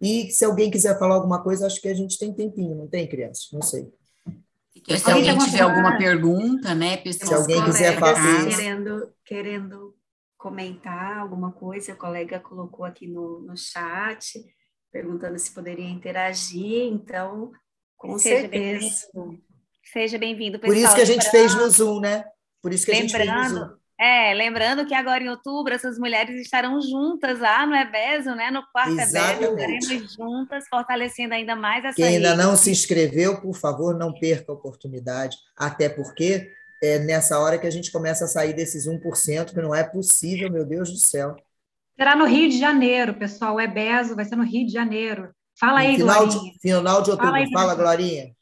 [0.00, 3.06] E se alguém quiser falar alguma coisa, acho que a gente tem tempinho, não tem,
[3.06, 3.48] crianças?
[3.52, 3.92] Não sei.
[4.96, 7.28] Se alguém tiver alguma pergunta, né, pessoal?
[7.28, 9.94] Se alguém quiser fazer querendo, querendo
[10.38, 14.42] comentar alguma coisa, o colega colocou aqui no, no chat,
[14.90, 17.52] perguntando se poderia interagir, então,
[17.94, 19.08] com Seja certeza.
[19.12, 19.42] Bem
[19.92, 20.74] Seja bem-vindo, pessoal.
[20.74, 22.24] Por isso que a gente fez no Zoom, né?
[22.62, 23.78] Por isso que Lembrando, a gente fez.
[24.00, 28.48] É, lembrando que agora em outubro essas mulheres estarão juntas lá no Ebeso, né?
[28.48, 29.44] No quarto Exatamente.
[29.44, 34.12] Ebeso, estaremos juntas, fortalecendo ainda mais essa Quem ainda não se inscreveu, por favor, não
[34.12, 36.48] perca a oportunidade, até porque
[36.80, 40.50] é nessa hora que a gente começa a sair desses 1%, que não é possível,
[40.50, 41.34] meu Deus do céu.
[41.96, 45.30] Será no Rio de Janeiro, pessoal, o Ebeso vai ser no Rio de Janeiro.
[45.58, 46.52] Fala aí, final Glorinha.
[46.52, 48.37] De, final de outubro, fala, aí, fala Glorinha.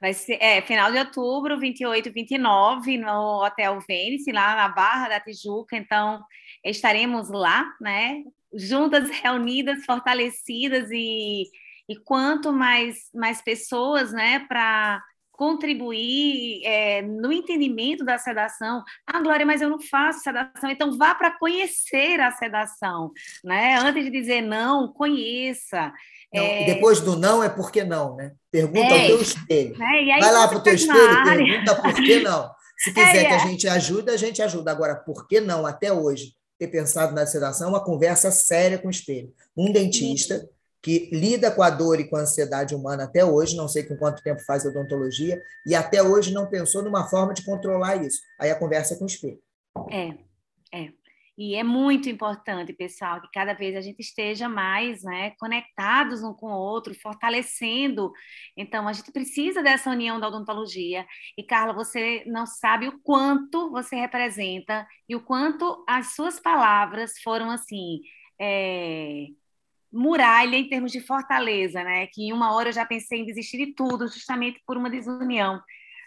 [0.00, 5.08] Vai ser é, final de outubro, 28 e 29, no Hotel Venice, lá na Barra
[5.08, 5.76] da Tijuca.
[5.76, 6.22] Então,
[6.64, 8.22] estaremos lá, né?
[8.54, 11.44] Juntas, reunidas, fortalecidas e,
[11.88, 15.02] e quanto mais, mais pessoas, né, para
[15.38, 18.82] contribuir é, no entendimento da sedação.
[19.06, 23.12] Ah, Glória, mas eu não faço sedação, então vá para conhecer a sedação,
[23.44, 23.78] né?
[23.78, 25.92] Antes de dizer não, conheça.
[26.34, 26.64] Não, é...
[26.64, 28.32] Depois do não é porque não, né?
[28.50, 29.76] Pergunta é, ao teu espelho.
[29.80, 32.50] É, Vai lá para o teu espelho e pergunta por que não.
[32.76, 33.46] Se quiser que a é.
[33.46, 34.72] gente ajude, a gente ajuda.
[34.72, 37.68] Agora, por que não, até hoje, ter pensado na sedação?
[37.68, 39.32] É uma conversa séria com o espelho.
[39.56, 40.48] Um dentista Sim.
[40.82, 43.96] Que lida com a dor e com a ansiedade humana até hoje, não sei com
[43.96, 48.20] quanto tempo faz odontologia, e até hoje não pensou numa forma de controlar isso.
[48.38, 49.40] Aí a conversa é com o espelho.
[49.90, 50.14] É,
[50.72, 50.92] é.
[51.40, 56.34] E é muito importante, pessoal, que cada vez a gente esteja mais né, conectados um
[56.34, 58.12] com o outro, fortalecendo.
[58.56, 61.06] Então, a gente precisa dessa união da odontologia.
[61.36, 67.12] E, Carla, você não sabe o quanto você representa e o quanto as suas palavras
[67.22, 68.00] foram assim.
[68.40, 69.26] É,
[69.92, 72.06] muralha em termos de fortaleza, né?
[72.08, 75.60] Que em uma hora eu já pensei em desistir de tudo, justamente por uma desunião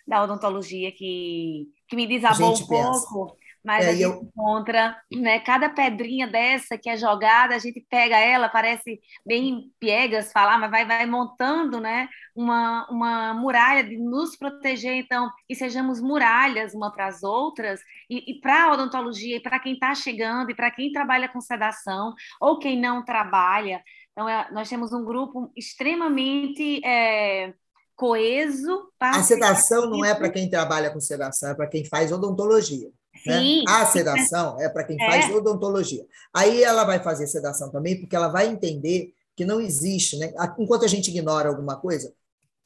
[0.08, 3.38] da odontologia que, que me desabou um pouco.
[3.64, 4.24] Mas é, a gente eu...
[4.24, 10.32] encontra, né, cada pedrinha dessa que é jogada, a gente pega ela, parece bem piegas
[10.32, 16.02] falar, mas vai, vai montando, né, uma, uma muralha de nos proteger, então, e sejamos
[16.02, 20.50] muralhas uma para as outras, e, e para a odontologia, e para quem está chegando,
[20.50, 23.84] e para quem trabalha com sedação, ou quem não trabalha.
[24.12, 27.54] Então, é, nós temos um grupo extremamente é,
[27.96, 28.92] coeso.
[29.00, 32.90] A sedação não é para quem trabalha com sedação, é para quem faz odontologia.
[33.26, 33.64] Né?
[33.68, 35.06] A sedação é para quem é.
[35.06, 36.06] faz odontologia.
[36.34, 40.34] Aí ela vai fazer sedação também, porque ela vai entender que não existe, né?
[40.58, 42.14] Enquanto a gente ignora alguma coisa,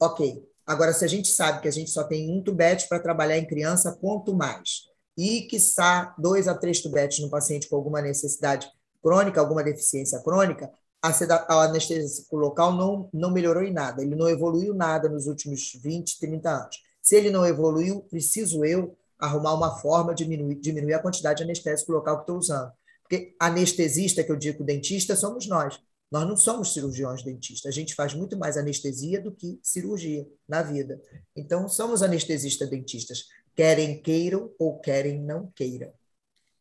[0.00, 0.42] ok.
[0.66, 3.46] Agora, se a gente sabe que a gente só tem um tubete para trabalhar em
[3.46, 4.82] criança, quanto mais?
[5.16, 8.68] E, que está dois a três tubetes no paciente com alguma necessidade
[9.02, 11.10] crônica, alguma deficiência crônica, a,
[11.54, 14.02] a anestesia local não, não melhorou em nada.
[14.02, 16.76] Ele não evoluiu nada nos últimos 20, 30 anos.
[17.00, 21.44] Se ele não evoluiu, preciso eu arrumar uma forma de diminuir, diminuir a quantidade de
[21.44, 22.72] anestésico local que estou usando.
[23.02, 25.80] Porque anestesista, que eu digo dentista, somos nós.
[26.10, 27.70] Nós não somos cirurgiões dentistas.
[27.70, 31.00] A gente faz muito mais anestesia do que cirurgia na vida.
[31.34, 33.24] Então, somos anestesistas dentistas.
[33.54, 35.92] Querem queiram ou querem não queiram.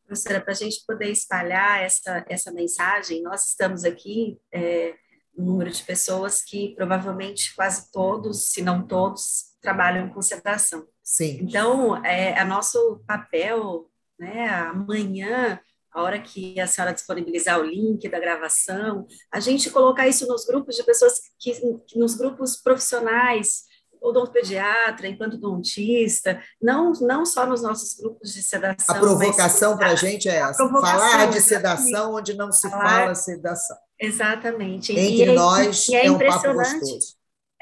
[0.05, 4.93] Professora, para a gente poder espalhar essa, essa mensagem, nós estamos aqui, é,
[5.35, 10.87] um número de pessoas que provavelmente quase todos, se não todos, trabalham com sedação.
[11.05, 11.37] Sim.
[11.43, 13.87] Então, é, é nosso papel,
[14.19, 15.59] né, amanhã,
[15.93, 20.45] a hora que a senhora disponibilizar o link da gravação, a gente colocar isso nos
[20.45, 21.53] grupos de pessoas que,
[21.95, 23.65] nos grupos profissionais,
[24.01, 28.95] odontopediatra, enquanto-dontista, não, não só nos nossos grupos de sedação.
[28.95, 33.15] A provocação para a gente é essa, falar de sedação onde não se falar, fala
[33.15, 33.77] sedação.
[33.99, 34.91] Exatamente.
[34.91, 37.15] Entre e, é nós e é, é um papo gostoso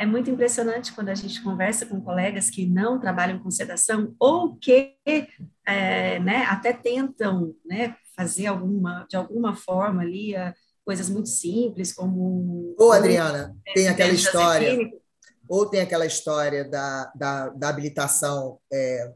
[0.04, 4.56] é muito impressionante quando a gente conversa com colegas que não trabalham com sedação ou
[4.58, 4.98] que
[5.66, 10.54] é, né, até tentam né, fazer alguma, de alguma forma ali a,
[10.86, 12.76] coisas muito simples, como.
[12.78, 14.92] Ou, Adriana, é, tem aquela história.
[15.48, 19.14] Ou tem aquela história da, da, da habilitação, é,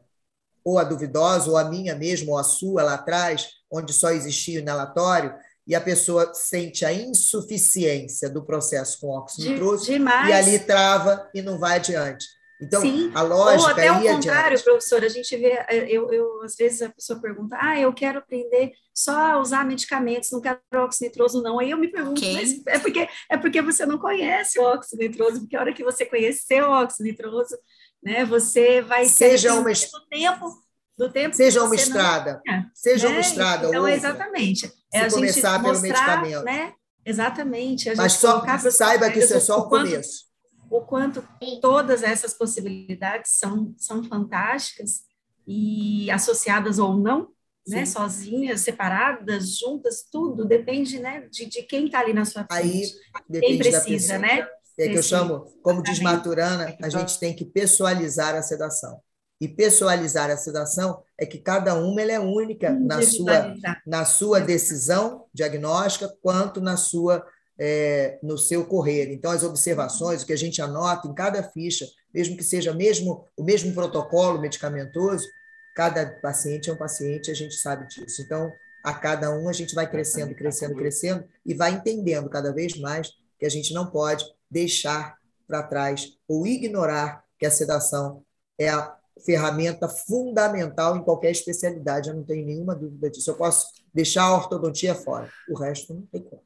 [0.64, 4.58] ou a duvidosa, ou a minha mesmo, ou a sua lá atrás, onde só existia
[4.58, 5.34] o inalatório,
[5.68, 11.42] e a pessoa sente a insuficiência do processo com óxido nitroso e ali trava e
[11.42, 12.26] não vai adiante.
[12.60, 13.12] Então, Sim.
[13.14, 14.64] a lógica Ou até o contrário, adiante.
[14.64, 18.72] professor, a gente vê, eu, eu, às vezes a pessoa pergunta, ah, eu quero aprender
[18.92, 21.60] só a usar medicamentos, não quero óxido nitroso, não.
[21.60, 22.34] Aí eu me pergunto, okay.
[22.34, 25.84] mas é porque, é porque você não conhece o óxido nitroso, porque a hora que
[25.84, 27.56] você conhecer o óxido nitroso,
[28.02, 29.70] né, você vai Seja uma...
[30.10, 30.67] tempo
[30.98, 32.42] do tempo seja uma estrada,
[32.74, 33.14] seja né?
[33.14, 36.72] uma estrada então exatamente é a começar gente pelo medicamento, né?
[37.04, 37.94] Exatamente.
[37.94, 40.26] Mas só saiba que isso é só o, começo.
[40.68, 41.26] O quanto
[41.60, 45.02] todas essas possibilidades são são fantásticas
[45.46, 47.28] e associadas ou não,
[47.66, 47.86] né?
[47.86, 51.26] Sozinhas, separadas, juntas, tudo depende, né?
[51.30, 52.62] De, de quem está ali na sua frente.
[52.62, 52.82] Aí
[53.28, 54.46] depende quem precisa, né?
[54.78, 59.00] É que eu chamo, como diz Maturana, a gente tem que pessoalizar a sedação.
[59.40, 63.54] E pessoalizar a sedação é que cada uma ela é única na sua,
[63.86, 67.24] na sua decisão diagnóstica, quanto na sua
[67.58, 69.12] é, no seu correr.
[69.12, 73.24] Então, as observações, o que a gente anota em cada ficha, mesmo que seja mesmo
[73.36, 75.26] o mesmo protocolo medicamentoso,
[75.74, 78.22] cada paciente é um paciente, a gente sabe disso.
[78.22, 78.50] Então,
[78.84, 83.10] a cada um a gente vai crescendo, crescendo, crescendo e vai entendendo cada vez mais
[83.38, 85.16] que a gente não pode deixar
[85.46, 88.22] para trás ou ignorar que a sedação
[88.58, 93.30] é a ferramenta fundamental em qualquer especialidade, eu não tenho nenhuma dúvida disso.
[93.30, 96.42] Eu posso deixar a ortodontia fora, o resto não tem como.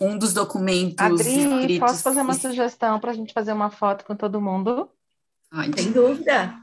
[0.00, 0.96] Um dos documentos.
[0.98, 1.78] Adri, escritos...
[1.78, 4.88] posso fazer uma sugestão para a gente fazer uma foto com todo mundo?
[5.50, 6.54] Ai, tem dúvida.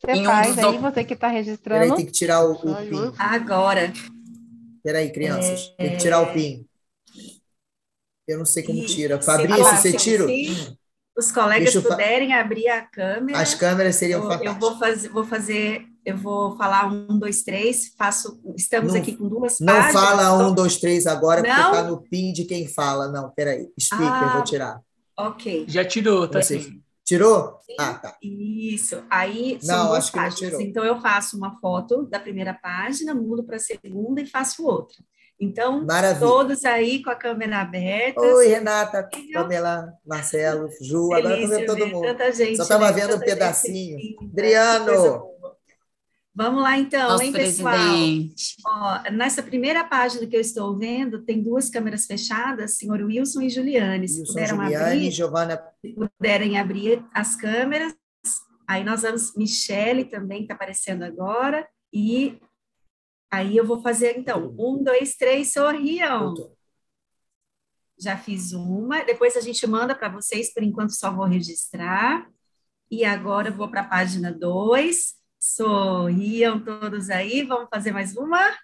[0.00, 0.80] Você em faz um aí, doc...
[0.80, 1.82] você que está registrando.
[1.82, 3.12] Peraí, tem que tirar o, o PIN.
[3.18, 3.92] Agora.
[4.84, 5.84] Peraí, crianças, é...
[5.84, 6.68] tem que tirar o PIN.
[8.28, 9.20] Eu não sei como tira.
[9.20, 10.26] Fabrício, você tira?
[10.26, 10.78] Sim
[11.18, 13.40] os colegas puderem abrir a câmera.
[13.40, 14.54] As câmeras seriam eu, fantásticas.
[14.54, 18.40] Eu vou fazer, vou fazer, eu vou falar um, dois, três, faço.
[18.56, 19.94] Estamos não, aqui com duas não páginas.
[19.94, 21.48] Não fala um, dois, três agora, não?
[21.48, 23.08] porque está no PIN de quem fala.
[23.08, 23.68] Não, peraí.
[23.80, 24.80] Speaker, ah, eu vou tirar.
[25.18, 25.64] Ok.
[25.66, 26.80] Já tirou, tá assim.
[27.04, 27.58] Tirou?
[27.66, 27.74] Sim.
[27.80, 28.16] Ah, tá.
[28.22, 29.02] Isso.
[29.10, 30.60] Aí são não, duas páginas.
[30.60, 34.98] Então eu faço uma foto da primeira página, mudo para a segunda e faço outra.
[35.40, 36.26] Então, Maravilha.
[36.26, 38.20] todos aí com a câmera aberta.
[38.20, 42.06] Oi, Renata, Pamela, Marcelo, Ju, agora estou vendo todo mundo.
[42.06, 43.00] Tanta gente, Só estava né?
[43.00, 43.98] vendo um pedacinho.
[44.20, 45.28] Adriano.
[46.34, 47.74] Vamos lá então, Nosso hein, pessoal?
[48.66, 53.50] Ó, nessa primeira página que eu estou vendo, tem duas câmeras fechadas, senhor Wilson e
[53.50, 54.06] Juliane.
[54.06, 55.62] Se Wilson, puderam Juliane, abrir, Giovana...
[55.80, 57.92] se puderem abrir as câmeras.
[58.68, 62.38] Aí nós vamos, Michele também está aparecendo agora, e
[63.30, 66.34] Aí eu vou fazer, então, um, dois, três, sorriam.
[67.98, 72.28] Já fiz uma, depois a gente manda para vocês, por enquanto só vou registrar.
[72.90, 75.14] E agora eu vou para a página 2.
[75.38, 78.56] Sorriam todos aí, vamos fazer mais uma?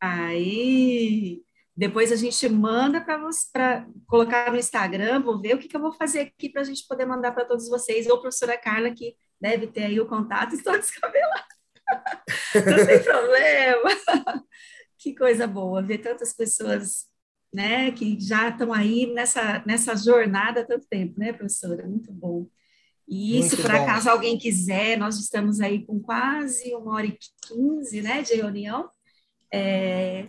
[0.00, 1.42] Aí.
[1.74, 5.92] Depois a gente manda para colocar no Instagram, vou ver o que, que eu vou
[5.92, 9.16] fazer aqui para a gente poder mandar para todos vocês, ou a professora Carla, que
[9.40, 11.61] deve ter aí o contato, estou descabelada.
[12.52, 14.42] Tem problema.
[14.98, 17.08] Que coisa boa ver tantas pessoas,
[17.52, 21.84] né, que já estão aí nessa, nessa jornada há tanto tempo, né, professora?
[21.88, 22.46] Muito bom.
[23.08, 23.82] E Muito se por bom.
[23.82, 27.18] acaso alguém quiser, nós estamos aí com quase uma hora e
[27.48, 28.88] quinze, né, de reunião.
[29.52, 30.28] É...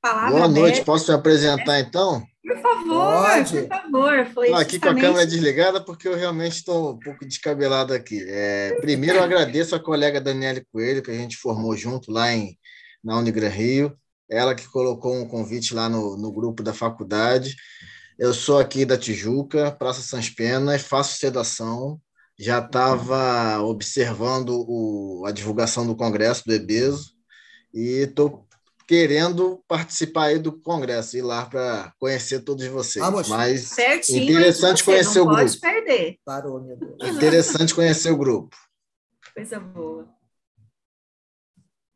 [0.00, 1.80] Boa noite, aberta, posso me apresentar né?
[1.80, 2.24] então?
[2.60, 3.62] Por favor, Pode.
[3.62, 4.26] por favor.
[4.34, 8.24] Foi Não, aqui com a câmera desligada, porque eu realmente estou um pouco descabelado aqui.
[8.26, 12.58] É, primeiro, eu agradeço a colega Daniele Coelho, que a gente formou junto lá em,
[13.02, 13.96] na Unigran Rio.
[14.30, 17.54] Ela que colocou um convite lá no, no grupo da faculdade.
[18.18, 22.00] Eu sou aqui da Tijuca, Praça Sans Penas, faço sedação.
[22.38, 27.12] Já estava observando o, a divulgação do congresso do EBESO
[27.72, 28.47] e estou
[28.88, 33.04] querendo participar aí do congresso, ir lá para conhecer todos vocês.
[33.04, 33.28] Vamos.
[33.28, 35.42] Mas Certinho, interessante conhecer o grupo.
[35.42, 36.16] Pode perder.
[36.24, 37.14] Parou, meu Deus.
[37.14, 38.56] Interessante conhecer o grupo.
[39.34, 40.08] Coisa boa.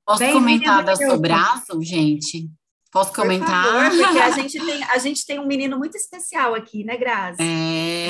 [0.07, 2.51] Posso Bem, comentar da Sobraço, gente?
[2.91, 3.65] Posso comentar?
[3.65, 7.39] Favor, porque a gente, tem, a gente tem um menino muito especial aqui, né, Grazi?
[7.41, 8.09] É.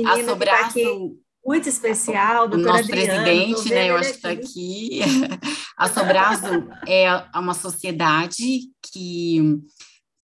[0.00, 1.18] Um a Sobraço
[1.48, 5.00] muito especial, doutora Nosso presidente, né, eu acho que está aqui.
[5.78, 9.58] A Sobrazo é uma sociedade que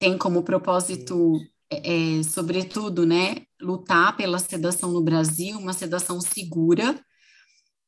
[0.01, 1.39] tem como propósito,
[1.71, 6.99] é, é, sobretudo, né, lutar pela sedação no Brasil, uma sedação segura,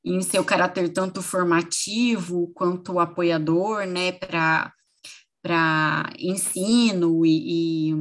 [0.04, 7.94] em seu caráter tanto formativo quanto apoiador, né, para ensino e, e,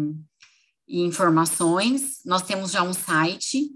[0.88, 2.20] e informações.
[2.24, 3.72] Nós temos já um site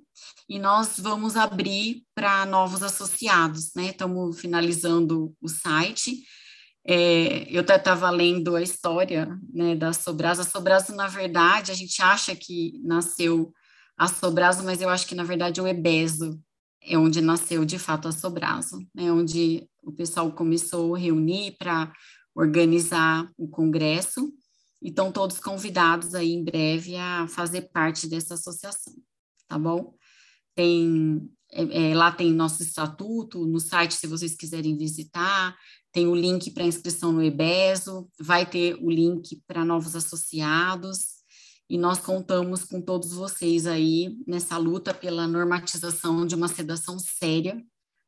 [0.50, 3.88] e nós vamos abrir para novos associados, né?
[3.88, 6.24] Estamos finalizando o site.
[6.86, 10.44] É, eu estava lendo a história né, da Sobrasa.
[10.44, 13.52] A Sobrasa, na verdade, a gente acha que nasceu
[13.98, 16.40] a Sobrasa, mas eu acho que, na verdade, o Ebeso
[16.82, 21.92] é onde nasceu, de fato, a Sobrasa, né, onde o pessoal começou a reunir para
[22.34, 24.32] organizar o congresso,
[24.82, 28.94] e estão todos convidados aí em breve a fazer parte dessa associação,
[29.48, 29.98] tá bom?
[30.58, 35.56] Tem é, é, lá tem nosso estatuto, no site, se vocês quiserem visitar,
[35.94, 41.18] tem o link para inscrição no EBESO, vai ter o link para novos associados,
[41.70, 47.62] e nós contamos com todos vocês aí nessa luta pela normatização de uma sedação séria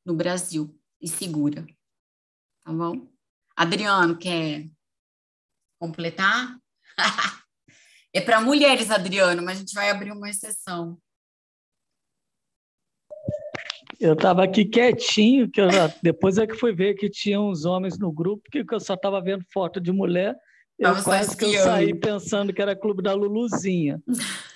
[0.06, 1.66] no Brasil e segura.
[2.66, 3.08] Tá bom?
[3.56, 4.70] Adriano, quer
[5.78, 6.58] completar?
[8.14, 11.00] é para mulheres, Adriano, mas a gente vai abrir uma exceção.
[14.00, 17.66] Eu estava aqui quietinho, que eu já, depois é que fui ver que tinha uns
[17.66, 20.36] homens no grupo, que eu só estava vendo foto de mulher.
[20.78, 24.02] Eu Tava quase que eu saí pensando que era clube da Luluzinha.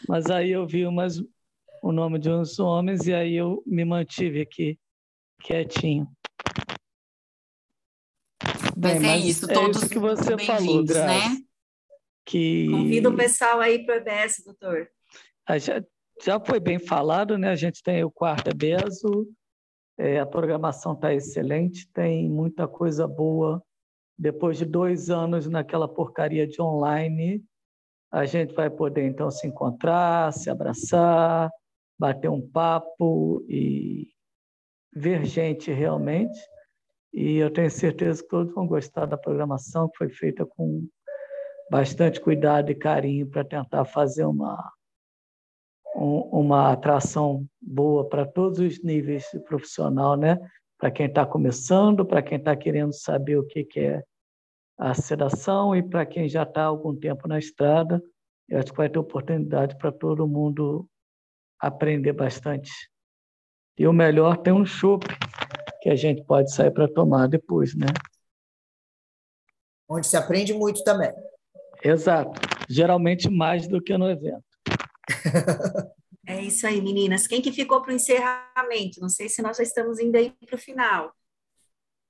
[0.08, 1.22] Mas aí eu vi umas,
[1.82, 4.80] o nome de uns homens e aí eu me mantive aqui
[5.42, 6.08] quietinho.
[8.78, 11.38] Bem, mas é isso, é todos isso que você falou, Graça, né?
[12.26, 12.70] Que...
[12.72, 14.88] Convida o pessoal aí para o EBS, doutor.
[15.46, 15.86] A gente,
[16.22, 17.50] já foi bem falado, né?
[17.50, 19.28] A gente tem o quarto EBESO,
[19.98, 23.64] é, a programação está excelente, tem muita coisa boa.
[24.18, 27.44] Depois de dois anos naquela porcaria de online,
[28.12, 31.50] a gente vai poder então se encontrar, se abraçar,
[32.00, 34.08] bater um papo e
[34.94, 36.40] ver gente realmente.
[37.12, 40.88] E eu tenho certeza que todos vão gostar da programação, que foi feita com
[41.70, 44.72] bastante cuidado e carinho para tentar fazer uma
[45.96, 50.40] uma atração boa para todos os níveis de profissional, né?
[50.78, 54.04] Para quem está começando, para quem está querendo saber o que, que é
[54.78, 58.02] a sedação e para quem já está algum tempo na estrada,
[58.50, 60.88] eu acho que vai ter oportunidade para todo mundo
[61.60, 62.72] aprender bastante.
[63.78, 65.06] E o melhor tem um chopp
[65.82, 67.88] que a gente pode sair para tomar depois, né?
[69.88, 71.12] Onde se aprende muito também.
[71.84, 72.40] Exato.
[72.70, 74.53] Geralmente mais do que no evento.
[76.26, 77.28] É isso aí, meninas.
[77.28, 79.02] Quem que ficou para o encerramento?
[79.02, 81.14] Não sei se nós já estamos indo aí para o final.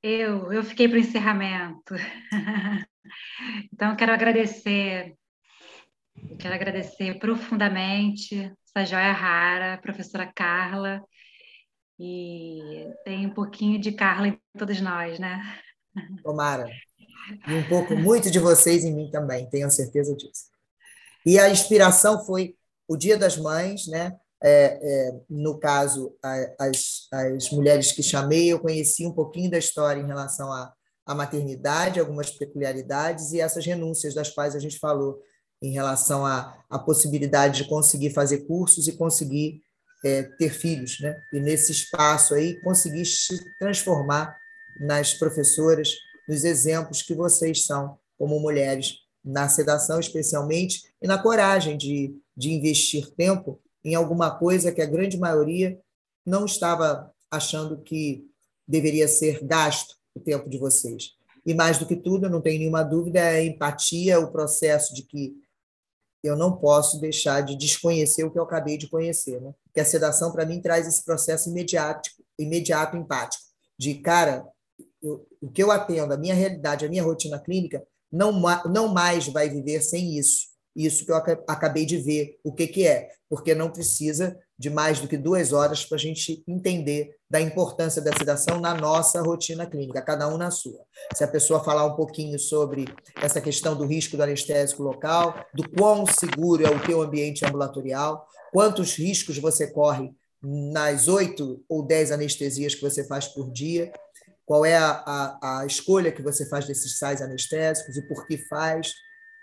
[0.03, 1.95] Eu, eu fiquei para o encerramento.
[3.73, 5.15] então, quero agradecer,
[6.39, 11.03] quero agradecer profundamente essa joia rara, professora Carla,
[11.99, 15.41] e tem um pouquinho de Carla em todos nós, né?
[16.21, 16.69] Tomara.
[17.47, 20.51] E um pouco, muito de vocês em mim também, tenho certeza disso.
[21.25, 22.55] E a inspiração foi
[22.87, 24.15] o Dia das Mães, né?
[24.45, 29.57] É, é, no caso, a, as, as mulheres que chamei, eu conheci um pouquinho da
[29.57, 30.73] história em relação à,
[31.05, 35.21] à maternidade, algumas peculiaridades e essas renúncias das quais a gente falou
[35.61, 39.61] em relação à, à possibilidade de conseguir fazer cursos e conseguir
[40.03, 41.17] é, ter filhos, né?
[41.31, 44.37] E nesse espaço aí conseguir se transformar
[44.81, 45.95] nas professoras,
[46.27, 52.51] nos exemplos que vocês são como mulheres na sedação especialmente e na coragem de, de
[52.51, 55.79] investir tempo em alguma coisa que a grande maioria
[56.25, 58.25] não estava achando que
[58.67, 61.11] deveria ser gasto o tempo de vocês.
[61.45, 65.03] E mais do que tudo, não tenho nenhuma dúvida, é a empatia, o processo de
[65.03, 65.35] que
[66.23, 69.41] eu não posso deixar de desconhecer o que eu acabei de conhecer.
[69.41, 69.53] Né?
[69.73, 72.09] Que a sedação, para mim, traz esse processo imediato,
[72.39, 73.43] imediato empático,
[73.77, 74.47] de, cara,
[75.01, 78.31] eu, o que eu atendo, a minha realidade, a minha rotina clínica, não,
[78.69, 80.53] não mais vai viver sem isso.
[80.75, 81.15] Isso que eu
[81.47, 85.53] acabei de ver, o que, que é, porque não precisa de mais do que duas
[85.53, 90.37] horas para a gente entender da importância da sedação na nossa rotina clínica, cada um
[90.37, 90.79] na sua.
[91.13, 92.85] Se a pessoa falar um pouquinho sobre
[93.21, 98.25] essa questão do risco do anestésico local, do quão seguro é o teu ambiente ambulatorial,
[98.51, 100.11] quantos riscos você corre
[100.41, 103.91] nas oito ou dez anestesias que você faz por dia,
[104.45, 108.37] qual é a, a, a escolha que você faz desses sais anestésicos e por que
[108.47, 108.93] faz.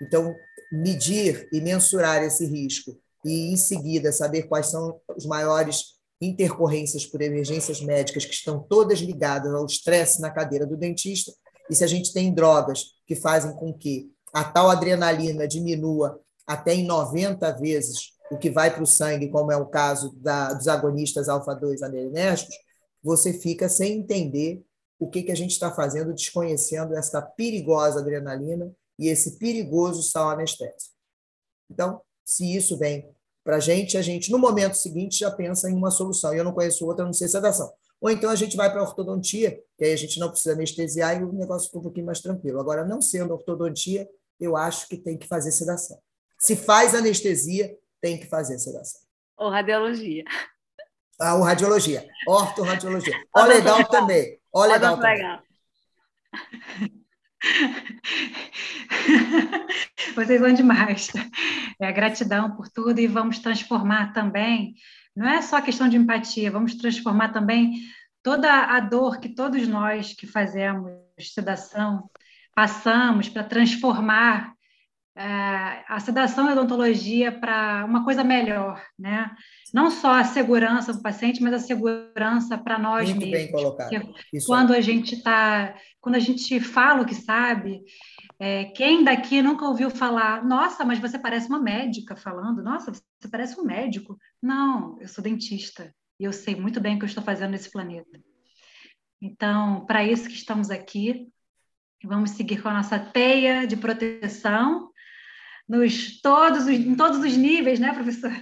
[0.02, 0.34] Então,
[0.70, 7.22] medir e mensurar esse risco e, em seguida, saber quais são os maiores intercorrências por
[7.22, 11.32] emergências médicas que estão todas ligadas ao estresse na cadeira do dentista,
[11.70, 16.74] e se a gente tem drogas que fazem com que a tal adrenalina diminua até
[16.74, 20.68] em 90 vezes o que vai para o sangue, como é o caso da, dos
[20.68, 22.54] agonistas alfa-2 adrenérgicos,
[23.02, 24.62] você fica sem entender
[25.00, 30.28] o que, que a gente está fazendo, desconhecendo essa perigosa adrenalina e esse perigoso sal
[30.28, 30.94] anestésico.
[31.70, 33.10] Então, se isso vem
[33.42, 36.34] para a gente, a gente, no momento seguinte, já pensa em uma solução.
[36.34, 37.72] Eu não conheço outra, não sei sedação.
[37.98, 41.18] Ou então a gente vai para a ortodontia, que aí a gente não precisa anestesiar
[41.18, 42.60] e o negócio fica um pouquinho mais tranquilo.
[42.60, 44.06] Agora, não sendo ortodontia,
[44.38, 45.98] eu acho que tem que fazer sedação.
[46.38, 49.00] Se faz anestesia, tem que fazer sedação.
[49.38, 50.24] Ou radiologia.
[51.18, 52.06] Ah, ou radiologia.
[52.26, 53.14] Ortoradiologia.
[53.36, 54.39] Ó, legal também.
[54.52, 54.98] Ó, legal.
[54.98, 55.42] Legal.
[60.14, 61.10] Vocês vão demais.
[61.80, 64.74] É, gratidão por tudo e vamos transformar também.
[65.14, 67.82] Não é só questão de empatia, vamos transformar também
[68.22, 70.92] toda a dor que todos nós que fazemos
[71.32, 72.08] sedação
[72.54, 74.54] passamos para transformar
[75.16, 79.30] a sedação e a odontologia para uma coisa melhor, né?
[79.74, 83.38] Não só a segurança do paciente, mas a segurança para nós Muito mesmos.
[83.38, 84.14] bem colocado.
[84.46, 87.82] quando a gente está, quando a gente fala o que sabe,
[88.38, 93.28] é, quem daqui nunca ouviu falar, nossa, mas você parece uma médica falando, nossa, você
[93.30, 94.16] parece um médico.
[94.40, 97.70] Não, eu sou dentista e eu sei muito bem o que eu estou fazendo nesse
[97.70, 98.20] planeta.
[99.20, 101.28] Então, para isso que estamos aqui,
[102.02, 104.89] vamos seguir com a nossa teia de proteção
[105.70, 108.32] nos todos os, em todos os níveis, né, professor?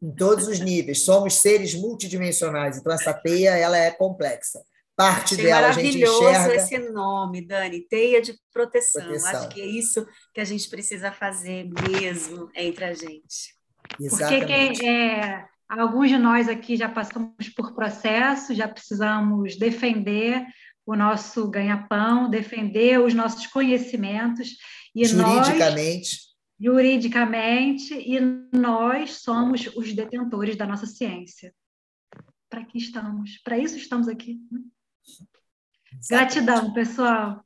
[0.00, 1.04] Em todos os níveis.
[1.04, 4.60] Somos seres multidimensionais, então essa teia ela é complexa.
[4.94, 6.22] Parte Achei dela a gente enxerga...
[6.22, 9.02] maravilhoso esse nome, Dani, teia de proteção.
[9.02, 9.40] proteção.
[9.40, 13.56] Acho que é isso que a gente precisa fazer mesmo entre a gente.
[14.00, 14.78] Exatamente.
[14.78, 20.46] Porque é, alguns de nós aqui já passamos por processo, já precisamos defender
[20.86, 24.50] o nosso ganha-pão, defender os nossos conhecimentos.
[24.94, 26.10] E Juridicamente.
[26.14, 26.25] Nós,
[26.58, 28.18] juridicamente, e
[28.52, 31.54] nós somos os detentores da nossa ciência.
[32.48, 33.38] Para que estamos?
[33.42, 34.40] Para isso estamos aqui.
[34.50, 34.60] Né?
[36.08, 37.44] Gratidão, pessoal.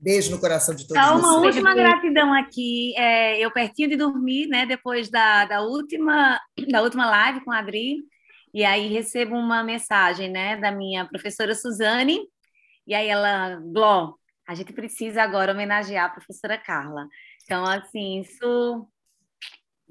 [0.00, 1.26] Beijo no coração de todos então, vocês.
[1.26, 2.94] Uma última gratidão aqui.
[2.96, 4.64] É, eu pertinho de dormir, né?
[4.64, 8.04] Depois da, da, última, da última live com a Adri.
[8.54, 10.56] E aí recebo uma mensagem, né?
[10.56, 12.20] Da minha professora Suzane.
[12.86, 14.14] E aí ela, Gló,
[14.46, 17.08] a gente precisa agora homenagear a professora Carla.
[17.48, 18.86] Então, assim, isso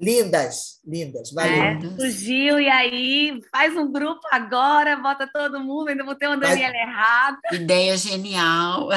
[0.00, 1.60] Lindas, lindas, valeu.
[1.60, 6.36] É, surgiu, e aí faz um grupo agora, bota todo mundo, ainda vou ter uma
[6.36, 6.82] Daniela Vai...
[6.82, 7.38] errada.
[7.52, 8.90] Ideia genial.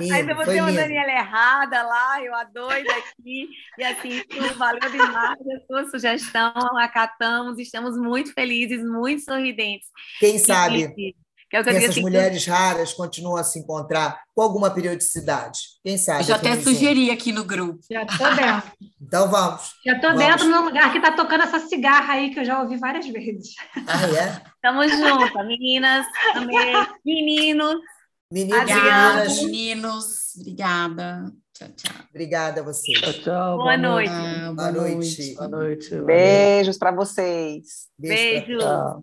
[0.00, 0.80] Lindo, ainda vou ter uma lindo.
[0.80, 4.22] Daniela errada lá, eu a doida aqui, e assim,
[4.56, 9.88] valeu demais a sua sugestão, acatamos, estamos muito felizes, muito sorridentes.
[10.18, 11.14] Quem sabe?
[11.60, 12.50] É que essas mulheres que...
[12.50, 15.60] raras continuam a se encontrar com alguma periodicidade.
[15.84, 16.20] Quem sabe?
[16.20, 17.80] Eu já até sugeri aqui no grupo.
[17.90, 18.72] Já estou dentro.
[19.00, 19.72] então vamos.
[19.84, 22.76] Já estou dentro no lugar que está tocando essa cigarra aí que eu já ouvi
[22.76, 23.54] várias vezes.
[23.86, 24.42] Ah, é?
[24.60, 26.06] Tamo juntas, meninas,
[27.04, 27.76] meninos.
[28.32, 31.32] Meninas, meninos, obrigada.
[31.56, 31.96] Tchau, tchau.
[32.10, 33.00] Obrigada a vocês.
[33.00, 33.56] Tchau, tchau.
[33.56, 34.10] Boa, boa noite.
[34.10, 35.34] Boa, boa noite.
[35.34, 36.00] Boa noite.
[36.02, 37.88] Beijos para vocês.
[37.98, 38.58] Beijo.
[38.58, 39.02] Beijo.